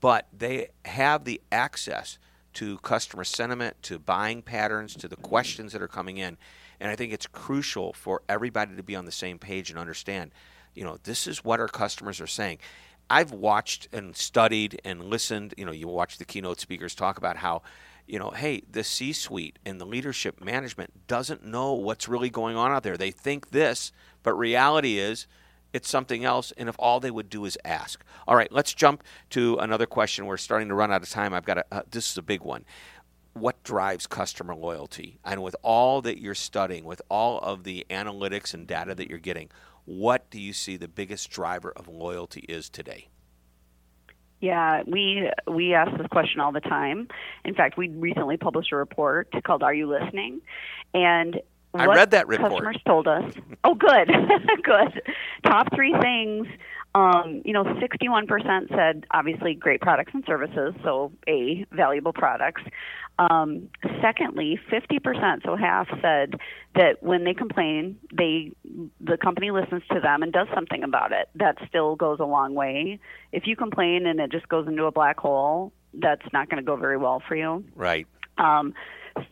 but 0.00 0.28
they 0.36 0.68
have 0.84 1.24
the 1.24 1.40
access 1.50 2.18
to 2.52 2.78
customer 2.78 3.24
sentiment, 3.24 3.80
to 3.82 3.98
buying 3.98 4.42
patterns, 4.42 4.94
to 4.96 5.08
the 5.08 5.16
questions 5.16 5.72
that 5.72 5.80
are 5.80 5.88
coming 5.88 6.18
in. 6.18 6.36
And 6.80 6.90
I 6.90 6.96
think 6.96 7.12
it's 7.12 7.26
crucial 7.26 7.92
for 7.92 8.22
everybody 8.28 8.74
to 8.74 8.82
be 8.82 8.96
on 8.96 9.04
the 9.04 9.12
same 9.12 9.38
page 9.38 9.70
and 9.70 9.78
understand 9.78 10.32
you 10.74 10.84
know, 10.84 10.98
this 11.02 11.26
is 11.26 11.44
what 11.44 11.60
our 11.60 11.68
customers 11.68 12.20
are 12.20 12.26
saying. 12.26 12.58
I've 13.08 13.32
watched 13.32 13.88
and 13.92 14.16
studied 14.16 14.80
and 14.84 15.04
listened. 15.04 15.54
You 15.56 15.64
know, 15.66 15.72
you 15.72 15.88
watch 15.88 16.18
the 16.18 16.24
keynote 16.24 16.60
speakers 16.60 16.94
talk 16.94 17.18
about 17.18 17.36
how, 17.36 17.62
you 18.06 18.18
know, 18.20 18.30
hey, 18.30 18.62
the 18.70 18.84
C 18.84 19.12
suite 19.12 19.58
and 19.66 19.80
the 19.80 19.84
leadership 19.84 20.42
management 20.42 21.08
doesn't 21.08 21.44
know 21.44 21.74
what's 21.74 22.08
really 22.08 22.30
going 22.30 22.56
on 22.56 22.70
out 22.70 22.84
there. 22.84 22.96
They 22.96 23.10
think 23.10 23.50
this, 23.50 23.90
but 24.22 24.34
reality 24.34 24.98
is 24.98 25.26
it's 25.72 25.88
something 25.88 26.24
else. 26.24 26.52
And 26.56 26.68
if 26.68 26.76
all 26.78 27.00
they 27.00 27.10
would 27.10 27.28
do 27.28 27.44
is 27.44 27.58
ask. 27.64 28.04
All 28.28 28.36
right, 28.36 28.50
let's 28.52 28.72
jump 28.72 29.02
to 29.30 29.56
another 29.56 29.86
question. 29.86 30.26
We're 30.26 30.36
starting 30.36 30.68
to 30.68 30.74
run 30.74 30.92
out 30.92 31.02
of 31.02 31.10
time. 31.10 31.34
I've 31.34 31.44
got 31.44 31.58
a, 31.58 31.64
uh, 31.72 31.82
this 31.90 32.10
is 32.12 32.18
a 32.18 32.22
big 32.22 32.42
one. 32.42 32.64
What 33.32 33.62
drives 33.62 34.06
customer 34.06 34.54
loyalty? 34.54 35.18
And 35.24 35.42
with 35.42 35.54
all 35.62 36.00
that 36.02 36.20
you're 36.20 36.34
studying, 36.34 36.84
with 36.84 37.02
all 37.08 37.38
of 37.38 37.64
the 37.64 37.86
analytics 37.90 38.54
and 38.54 38.66
data 38.66 38.94
that 38.94 39.08
you're 39.08 39.18
getting, 39.18 39.50
what 39.90 40.30
do 40.30 40.40
you 40.40 40.52
see 40.52 40.76
the 40.76 40.86
biggest 40.86 41.30
driver 41.30 41.72
of 41.74 41.88
loyalty 41.88 42.42
is 42.48 42.70
today? 42.70 43.08
Yeah, 44.40 44.84
we 44.86 45.28
we 45.48 45.74
ask 45.74 45.90
this 45.98 46.06
question 46.06 46.40
all 46.40 46.52
the 46.52 46.60
time. 46.60 47.08
In 47.44 47.54
fact, 47.54 47.76
we 47.76 47.88
recently 47.88 48.36
published 48.36 48.70
a 48.70 48.76
report 48.76 49.28
called 49.44 49.64
"Are 49.64 49.74
You 49.74 49.88
Listening?" 49.88 50.42
and 50.94 51.40
I 51.74 51.86
read 51.86 52.12
that 52.12 52.28
report. 52.28 52.52
Customers 52.52 52.78
told 52.86 53.08
us. 53.08 53.34
oh, 53.64 53.74
good, 53.74 54.08
good. 54.62 55.02
Top 55.44 55.74
three 55.74 55.94
things. 56.00 56.46
Um, 56.94 57.42
you 57.44 57.52
know, 57.52 57.62
61% 57.62 58.68
said 58.68 59.06
obviously 59.12 59.54
great 59.54 59.80
products 59.80 60.10
and 60.12 60.24
services, 60.26 60.74
so 60.82 61.12
a 61.28 61.64
valuable 61.70 62.12
products. 62.12 62.62
Um, 63.18 63.68
secondly, 64.00 64.58
50%, 64.72 65.44
so 65.44 65.54
half 65.54 65.88
said 66.00 66.34
that 66.74 67.02
when 67.02 67.24
they 67.24 67.34
complain, 67.34 67.98
they 68.12 68.52
the 69.00 69.18
company 69.18 69.50
listens 69.50 69.82
to 69.92 70.00
them 70.00 70.22
and 70.22 70.32
does 70.32 70.48
something 70.54 70.82
about 70.82 71.12
it. 71.12 71.28
That 71.34 71.58
still 71.68 71.96
goes 71.96 72.18
a 72.18 72.24
long 72.24 72.54
way. 72.54 72.98
If 73.30 73.46
you 73.46 73.56
complain 73.56 74.06
and 74.06 74.18
it 74.20 74.32
just 74.32 74.48
goes 74.48 74.66
into 74.66 74.84
a 74.86 74.92
black 74.92 75.18
hole, 75.18 75.72
that's 75.94 76.26
not 76.32 76.48
going 76.48 76.62
to 76.62 76.66
go 76.66 76.76
very 76.76 76.96
well 76.96 77.22
for 77.28 77.36
you. 77.36 77.62
Right. 77.76 78.06
Um, 78.38 78.74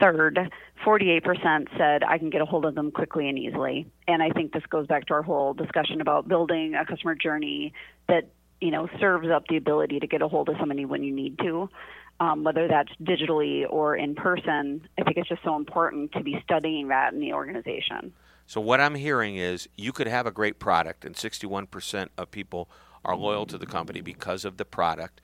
third, 0.01 0.39
48% 0.85 1.69
said 1.77 2.03
I 2.05 2.19
can 2.19 2.31
get 2.31 2.41
a 2.41 2.45
hold 2.45 2.65
of 2.65 2.75
them 2.75 2.91
quickly 2.91 3.29
and 3.29 3.39
easily. 3.39 3.91
And 4.07 4.23
I 4.23 4.31
think 4.31 4.53
this 4.53 4.65
goes 4.71 4.87
back 4.87 5.07
to 5.07 5.15
our 5.15 5.23
whole 5.23 5.55
discussion 5.55 6.01
about 6.01 6.29
building 6.29 6.75
a 6.75 6.85
customer 6.85 7.15
journey 7.15 7.73
that 8.09 8.31
you 8.61 8.71
know 8.71 8.89
serves 9.01 9.29
up 9.29 9.45
the 9.49 9.57
ability 9.57 10.01
to 10.01 10.07
get 10.07 10.23
a 10.23 10.29
hold 10.29 10.49
of 10.49 10.57
somebody 10.59 10.85
when 10.85 11.03
you 11.05 11.15
need 11.15 11.39
to 11.39 11.69
um, 12.21 12.45
whether 12.45 12.67
that's 12.69 12.91
digitally 13.01 13.65
or 13.69 13.97
in 13.97 14.15
person. 14.15 14.87
I 14.99 15.05
think 15.05 15.17
it's 15.17 15.29
just 15.29 15.43
so 15.45 15.57
important 15.57 16.13
to 16.13 16.23
be 16.23 16.41
studying 16.43 16.89
that 16.89 17.13
in 17.13 17.21
the 17.21 17.33
organization. 17.33 18.13
So, 18.47 18.61
what 18.61 18.81
I'm 18.81 18.95
hearing 18.95 19.37
is 19.37 19.69
you 19.77 19.93
could 19.93 20.07
have 20.07 20.27
a 20.27 20.31
great 20.31 20.59
product, 20.59 21.05
and 21.05 21.15
61% 21.15 22.09
of 22.17 22.31
people 22.31 22.69
are 23.05 23.15
loyal 23.15 23.47
to 23.47 23.59
the 23.59 23.67
company 23.67 24.01
because 24.01 24.45
of 24.45 24.57
the 24.57 24.65
product. 24.65 25.21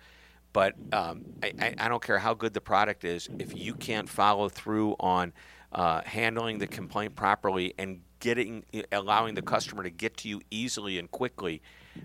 But 0.54 0.74
um, 0.92 1.24
I, 1.42 1.74
I, 1.78 1.88
don't 1.88 2.02
care 2.02 2.16
how 2.16 2.32
good 2.32 2.54
the 2.54 2.60
product 2.60 3.02
is, 3.04 3.28
if 3.40 3.58
you 3.58 3.74
can't 3.74 4.08
follow 4.08 4.48
through 4.48 4.94
on 5.00 5.32
uh, 5.72 6.02
handling 6.06 6.58
the 6.58 6.68
complaint 6.68 7.16
properly 7.16 7.74
and 7.76 8.00
getting 8.20 8.64
allowing 8.92 9.34
the 9.34 9.42
customer 9.42 9.82
to 9.82 9.90
get 9.90 10.16
to 10.18 10.28
you 10.28 10.40
easily 10.52 11.00
and 11.00 11.10
quickly, 11.10 11.60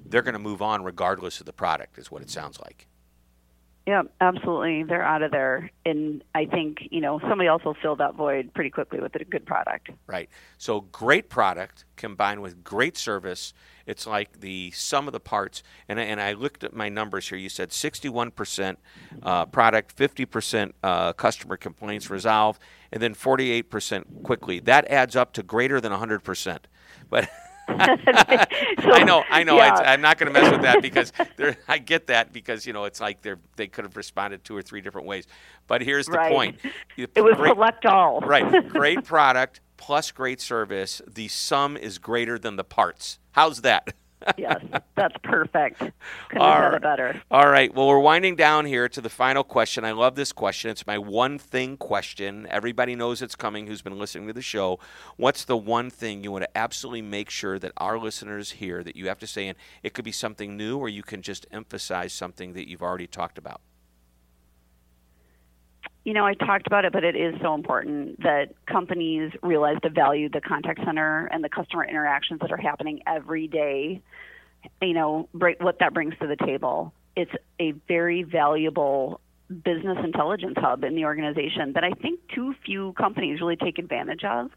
they're 0.08 0.24
going 0.24 0.34
to 0.34 0.40
move 0.40 0.64
on 0.64 0.84
regardless 0.84 1.40
of 1.40 1.46
the 1.46 1.54
product, 1.54 2.00
is 2.00 2.10
what 2.10 2.24
it 2.24 2.30
sounds 2.32 2.60
like. 2.60 2.88
Yeah, 3.90 4.04
absolutely. 4.22 4.84
They're 4.84 5.04
out 5.04 5.24
of 5.24 5.32
there. 5.32 5.72
And 5.86 6.24
I 6.36 6.46
think, 6.46 6.88
you 6.92 7.02
know, 7.02 7.20
somebody 7.22 7.48
else 7.48 7.64
will 7.64 7.78
fill 7.82 7.96
that 7.96 8.14
void 8.14 8.54
pretty 8.54 8.70
quickly 8.70 9.00
with 9.00 9.16
a 9.16 9.24
good 9.26 9.46
product. 9.46 9.90
Right. 10.06 10.30
So 10.60 10.82
great 10.82 11.30
product 11.30 11.86
combined 11.96 12.42
with 12.42 12.64
great 12.64 12.98
service. 12.98 13.54
It's 13.90 14.06
like 14.06 14.42
the 14.42 14.70
sum 14.72 15.08
of 15.08 15.14
the 15.14 15.20
parts. 15.20 15.64
And, 15.88 16.00
and 16.00 16.22
I 16.22 16.34
looked 16.34 16.64
at 16.64 16.76
my 16.76 16.90
numbers 16.90 17.28
here. 17.28 17.40
You 17.40 17.50
said 17.50 17.72
61% 17.72 18.78
uh, 19.24 19.48
product, 19.48 19.98
50% 19.98 20.74
uh, 20.84 21.14
customer 21.14 21.58
complaints 21.58 22.08
resolved, 22.12 22.62
and 22.92 23.02
then 23.02 23.16
48% 23.16 24.22
quickly. 24.24 24.60
That 24.60 24.88
adds 24.92 25.16
up 25.16 25.34
to 25.34 25.44
greater 25.44 25.82
than 25.82 25.92
100%. 25.92 26.60
But 27.10 27.30
so, 27.70 27.74
I 27.76 29.04
know, 29.04 29.24
I 29.28 29.44
know. 29.44 29.58
Yeah. 29.58 29.74
I, 29.74 29.96
am 29.96 30.02
not 30.02 30.20
going 30.20 30.32
to 30.32 30.40
mess 30.40 30.52
with 30.52 30.62
that 30.62 30.84
because 30.84 31.12
I 31.68 31.80
get 31.80 32.08
that 32.08 32.32
because 32.32 32.66
you 32.66 32.74
know 32.74 32.86
it's 32.86 33.00
like 33.00 33.22
they 33.22 33.36
they 33.58 33.68
could 33.68 33.86
have 33.86 33.96
responded 33.96 34.44
two 34.44 34.58
or 34.58 34.64
three 34.64 34.82
different 34.82 35.06
ways. 35.06 35.28
But 35.68 35.84
here's 35.84 36.08
the 36.08 36.14
right. 36.14 36.32
point: 36.32 36.58
it 36.98 37.22
was 37.22 37.36
great, 37.36 37.54
select 37.54 37.86
all. 37.86 38.22
right, 38.22 38.68
great 38.70 39.04
product 39.04 39.62
plus 39.80 40.12
great 40.12 40.42
service. 40.42 41.02
The 41.08 41.30
sum 41.30 41.78
is 41.78 41.98
greater 41.98 42.38
than 42.38 42.58
the 42.58 42.64
parts. 42.64 43.18
How's 43.32 43.62
that? 43.62 43.94
yes, 44.38 44.58
that's 44.96 45.16
perfect. 45.24 45.80
Couldn't 46.30 46.46
have 46.46 46.64
said 46.64 46.74
it 46.74 46.82
better. 46.82 47.22
All 47.32 47.50
right. 47.50 47.74
Well, 47.74 47.88
we're 47.88 48.00
winding 48.00 48.36
down 48.36 48.66
here 48.66 48.90
to 48.90 49.00
the 49.00 49.10
final 49.10 49.44
question. 49.44 49.86
I 49.86 49.94
love 49.94 50.16
this 50.16 50.34
question. 50.34 50.70
It's 50.70 50.86
my 50.86 50.98
one 50.98 51.40
thing 51.40 51.78
question. 51.78 52.46
Everybody 52.50 52.96
knows 52.96 53.22
it's 53.22 53.36
coming 53.36 53.68
who's 53.68 53.82
been 53.82 53.98
listening 53.98 54.28
to 54.28 54.34
the 54.34 54.42
show. 54.42 54.80
What's 55.16 55.46
the 55.46 55.58
one 55.58 55.90
thing 55.90 56.24
you 56.24 56.34
want 56.34 56.44
to 56.44 56.58
absolutely 56.58 57.02
make 57.02 57.30
sure 57.30 57.58
that 57.58 57.72
our 57.78 57.98
listeners 57.98 58.52
hear 58.52 58.84
that 58.84 58.98
you 58.98 59.08
have 59.08 59.20
to 59.20 59.28
say? 59.28 59.48
And 59.48 59.58
it 59.82 59.94
could 59.94 60.06
be 60.06 60.12
something 60.12 60.58
new, 60.58 60.78
or 60.78 60.90
you 60.90 61.04
can 61.04 61.22
just 61.22 61.48
emphasize 61.52 62.12
something 62.12 62.54
that 62.54 62.70
you've 62.70 62.84
already 62.84 63.08
talked 63.08 63.38
about 63.38 63.62
you 66.10 66.16
know, 66.16 66.26
I 66.26 66.34
talked 66.34 66.66
about 66.66 66.86
it, 66.86 66.92
but 66.92 67.04
it 67.04 67.16
is 67.16 67.36
so 67.40 67.54
important 67.54 68.24
that 68.24 68.56
companies 68.66 69.32
realize 69.44 69.78
the 69.84 69.92
value 69.92 70.28
the 70.28 70.42
contact 70.42 70.80
center 70.84 71.28
and 71.28 71.44
the 71.44 71.50
customer 71.50 71.86
interactions 71.86 72.40
that 72.42 72.52
are 72.52 72.58
happening 72.58 73.04
every 73.06 73.48
day. 73.48 74.02
You 74.82 74.94
know, 74.94 75.30
what 75.34 75.78
that 75.80 75.94
brings 75.94 76.16
to 76.20 76.26
the 76.26 76.36
table. 76.36 76.94
It's 77.16 77.30
a 77.62 77.74
very 77.88 78.24
valuable 78.24 79.22
business 79.50 80.00
intelligence 80.04 80.56
hub 80.58 80.84
in 80.84 80.96
the 80.96 81.06
organization 81.06 81.74
that 81.74 81.84
I 81.84 81.92
think 81.92 82.22
too 82.34 82.56
few 82.66 82.94
companies 82.94 83.40
really 83.40 83.56
take 83.56 83.78
advantage 83.78 84.24
of. 84.24 84.50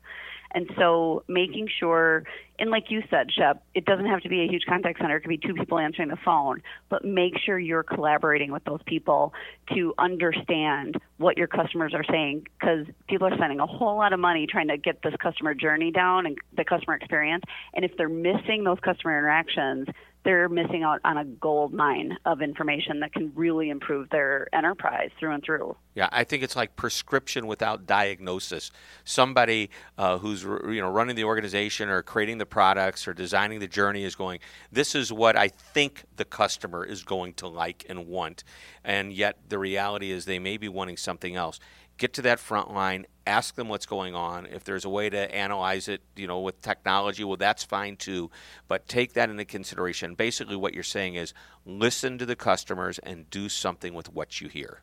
And 0.55 0.71
so 0.77 1.25
making 1.29 1.69
sure, 1.81 2.25
and 2.59 2.71
like 2.71 2.91
you 2.91 3.03
said, 3.11 3.31
Shep, 3.33 3.63
it 3.75 3.85
doesn't 3.85 4.07
have 4.07 4.21
to 4.23 4.29
be 4.29 4.43
a 4.43 4.49
huge 4.49 4.65
contact 4.69 5.01
center. 5.01 5.17
It 5.17 5.21
could 5.21 5.29
be 5.29 5.39
two 5.39 5.55
people 5.55 5.79
answering 5.79 6.09
the 6.09 6.19
phone, 6.25 6.63
but 6.89 7.05
make 7.05 7.39
sure 7.39 7.59
you're 7.59 7.83
collaborating 7.83 8.53
with 8.53 8.65
those 8.65 8.81
people 8.87 9.33
to 9.75 9.95
understand 9.99 10.97
what 11.17 11.39
your 11.39 11.47
customers 11.47 11.95
are 11.95 12.05
saying 12.05 12.47
because 12.59 12.87
people 13.09 13.27
are 13.27 13.37
spending 13.37 13.61
a 13.61 13.67
whole 13.67 13.97
lot 13.97 14.13
of 14.13 14.21
money 14.21 14.47
trying 14.47 14.69
to 14.69 14.77
get 14.77 15.03
this 15.03 15.15
customer 15.21 15.55
journey 15.55 15.91
down 15.91 16.27
and 16.27 16.39
the 16.57 16.65
customer 16.65 16.95
experience. 16.95 17.45
And 17.75 17.85
if 17.85 17.97
they're 17.97 18.09
missing 18.09 18.65
those 18.65 18.79
customer 18.81 19.19
interactions, 19.19 19.89
they're 20.25 20.49
missing 20.49 20.83
out 20.83 21.01
on 21.05 21.17
a 21.17 21.25
gold 21.25 21.73
mine 21.73 22.17
of 22.25 22.43
information 22.43 23.01
that 23.01 23.13
can 23.13 23.33
really 23.35 23.71
improve 23.71 24.09
their 24.11 24.49
enterprise 24.53 25.11
through 25.19 25.33
and 25.33 25.43
through. 25.43 25.77
Yeah, 25.95 26.09
I 26.13 26.25
think 26.25 26.43
it's 26.43 26.57
like 26.57 26.77
prescription 26.77 27.47
without 27.47 27.87
diagnosis. 27.87 28.71
Somebody 29.05 29.71
uh, 29.99 30.19
who's 30.19 30.43
you 30.43 30.81
know 30.81 30.91
running 30.91 31.17
the 31.17 31.25
organization 31.25 31.89
or 31.89 32.03
creating 32.03 32.39
the 32.39 32.47
products 32.47 33.07
or 33.09 33.15
designing 33.15 33.59
the 33.59 33.67
journey 33.67 34.05
is 34.05 34.15
going, 34.15 34.41
"This 34.71 34.95
is 34.95 35.13
what 35.13 35.37
I 35.37 35.49
think 35.49 36.05
the 36.17 36.25
customer 36.25 36.85
is 36.85 37.03
going 37.03 37.35
to 37.35 37.49
like 37.49 37.85
and 37.89 38.07
want," 38.07 38.45
and 38.85 39.13
yet 39.13 39.39
the 39.49 39.59
reality 39.59 40.11
is 40.11 40.25
they 40.25 40.39
may 40.39 40.57
be 40.57 40.69
wanting 40.69 40.97
something 40.97 41.37
else 41.37 41.59
get 41.99 42.15
to 42.15 42.23
that 42.23 42.41
front 42.41 42.73
line, 42.73 43.07
ask 43.27 43.55
them 43.55 43.69
what's 43.69 43.87
going 43.87 44.15
on. 44.15 44.47
If 44.47 44.65
there's 44.65 44.85
a 44.85 44.89
way 44.89 45.09
to 45.11 45.35
analyze 45.35 45.89
it, 45.89 46.03
you 46.17 46.27
know, 46.27 46.41
with 46.41 46.61
technology, 46.61 47.25
well, 47.25 47.37
that's 47.37 47.65
fine 47.65 47.97
too. 47.97 48.31
But 48.69 48.89
take 48.89 49.13
that 49.15 49.31
into 49.31 49.45
consideration. 49.45 50.15
Basically, 50.15 50.57
what 50.57 50.75
you're 50.75 50.83
saying 50.83 51.15
is 51.15 51.35
listen 51.65 52.19
to 52.19 52.27
the 52.27 52.37
customers 52.37 52.99
and 52.99 53.29
do 53.31 53.49
something 53.49 53.95
with 53.95 54.13
what 54.13 54.41
you 54.41 54.49
hear. 54.49 54.83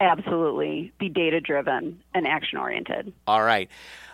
Absolutely. 0.00 0.92
Be 0.98 1.10
data 1.10 1.40
driven 1.40 2.02
and 2.14 2.26
action 2.26 2.58
oriented. 2.58 3.12
All 3.26 3.42
right. 3.42 3.68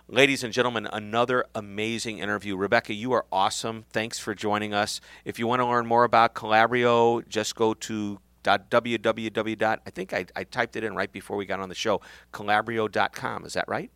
Ladies 0.08 0.42
and 0.42 0.52
gentlemen, 0.52 0.88
another 0.92 1.46
amazing 1.54 2.18
interview. 2.18 2.56
Rebecca, 2.56 2.92
you 2.92 3.12
are 3.12 3.24
awesome. 3.30 3.84
Thanks 3.90 4.18
for 4.18 4.34
joining 4.34 4.74
us. 4.74 5.00
If 5.24 5.38
you 5.38 5.46
want 5.46 5.60
to 5.60 5.66
learn 5.66 5.86
more 5.86 6.04
about 6.04 6.34
Calabrio, 6.34 7.22
just 7.28 7.54
go 7.54 7.74
to 7.74 8.18
www. 8.46 9.78
I 9.86 9.90
think 9.90 10.12
I, 10.12 10.26
I 10.34 10.44
typed 10.44 10.76
it 10.76 10.84
in 10.84 10.94
right 10.94 11.10
before 11.10 11.36
we 11.36 11.46
got 11.46 11.60
on 11.60 11.68
the 11.68 11.74
show. 11.74 12.00
Calabrio.com. 12.32 13.44
Is 13.44 13.54
that 13.54 13.66
right? 13.68 13.90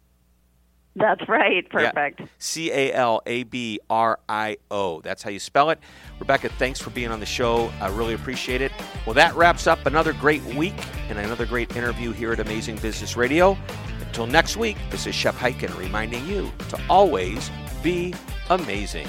That's 0.96 1.28
right. 1.28 1.68
Perfect. 1.70 2.22
C 2.38 2.72
A 2.72 2.92
L 2.92 3.22
A 3.24 3.44
B 3.44 3.78
R 3.88 4.18
I 4.28 4.56
O. 4.70 5.00
That's 5.00 5.22
how 5.22 5.30
you 5.30 5.38
spell 5.38 5.70
it. 5.70 5.78
Rebecca, 6.18 6.48
thanks 6.48 6.80
for 6.80 6.90
being 6.90 7.10
on 7.10 7.20
the 7.20 7.26
show. 7.26 7.72
I 7.80 7.88
really 7.88 8.14
appreciate 8.14 8.60
it. 8.60 8.72
Well, 9.06 9.14
that 9.14 9.34
wraps 9.36 9.68
up 9.68 9.86
another 9.86 10.12
great 10.12 10.42
week 10.56 10.74
and 11.08 11.18
another 11.18 11.46
great 11.46 11.76
interview 11.76 12.10
here 12.12 12.32
at 12.32 12.40
Amazing 12.40 12.78
Business 12.78 13.16
Radio. 13.16 13.56
Until 14.00 14.26
next 14.26 14.56
week, 14.56 14.76
this 14.90 15.06
is 15.06 15.14
Shep 15.14 15.36
Hyken 15.36 15.76
reminding 15.78 16.26
you 16.26 16.50
to 16.70 16.80
always 16.88 17.50
be 17.84 18.12
amazing. 18.48 19.08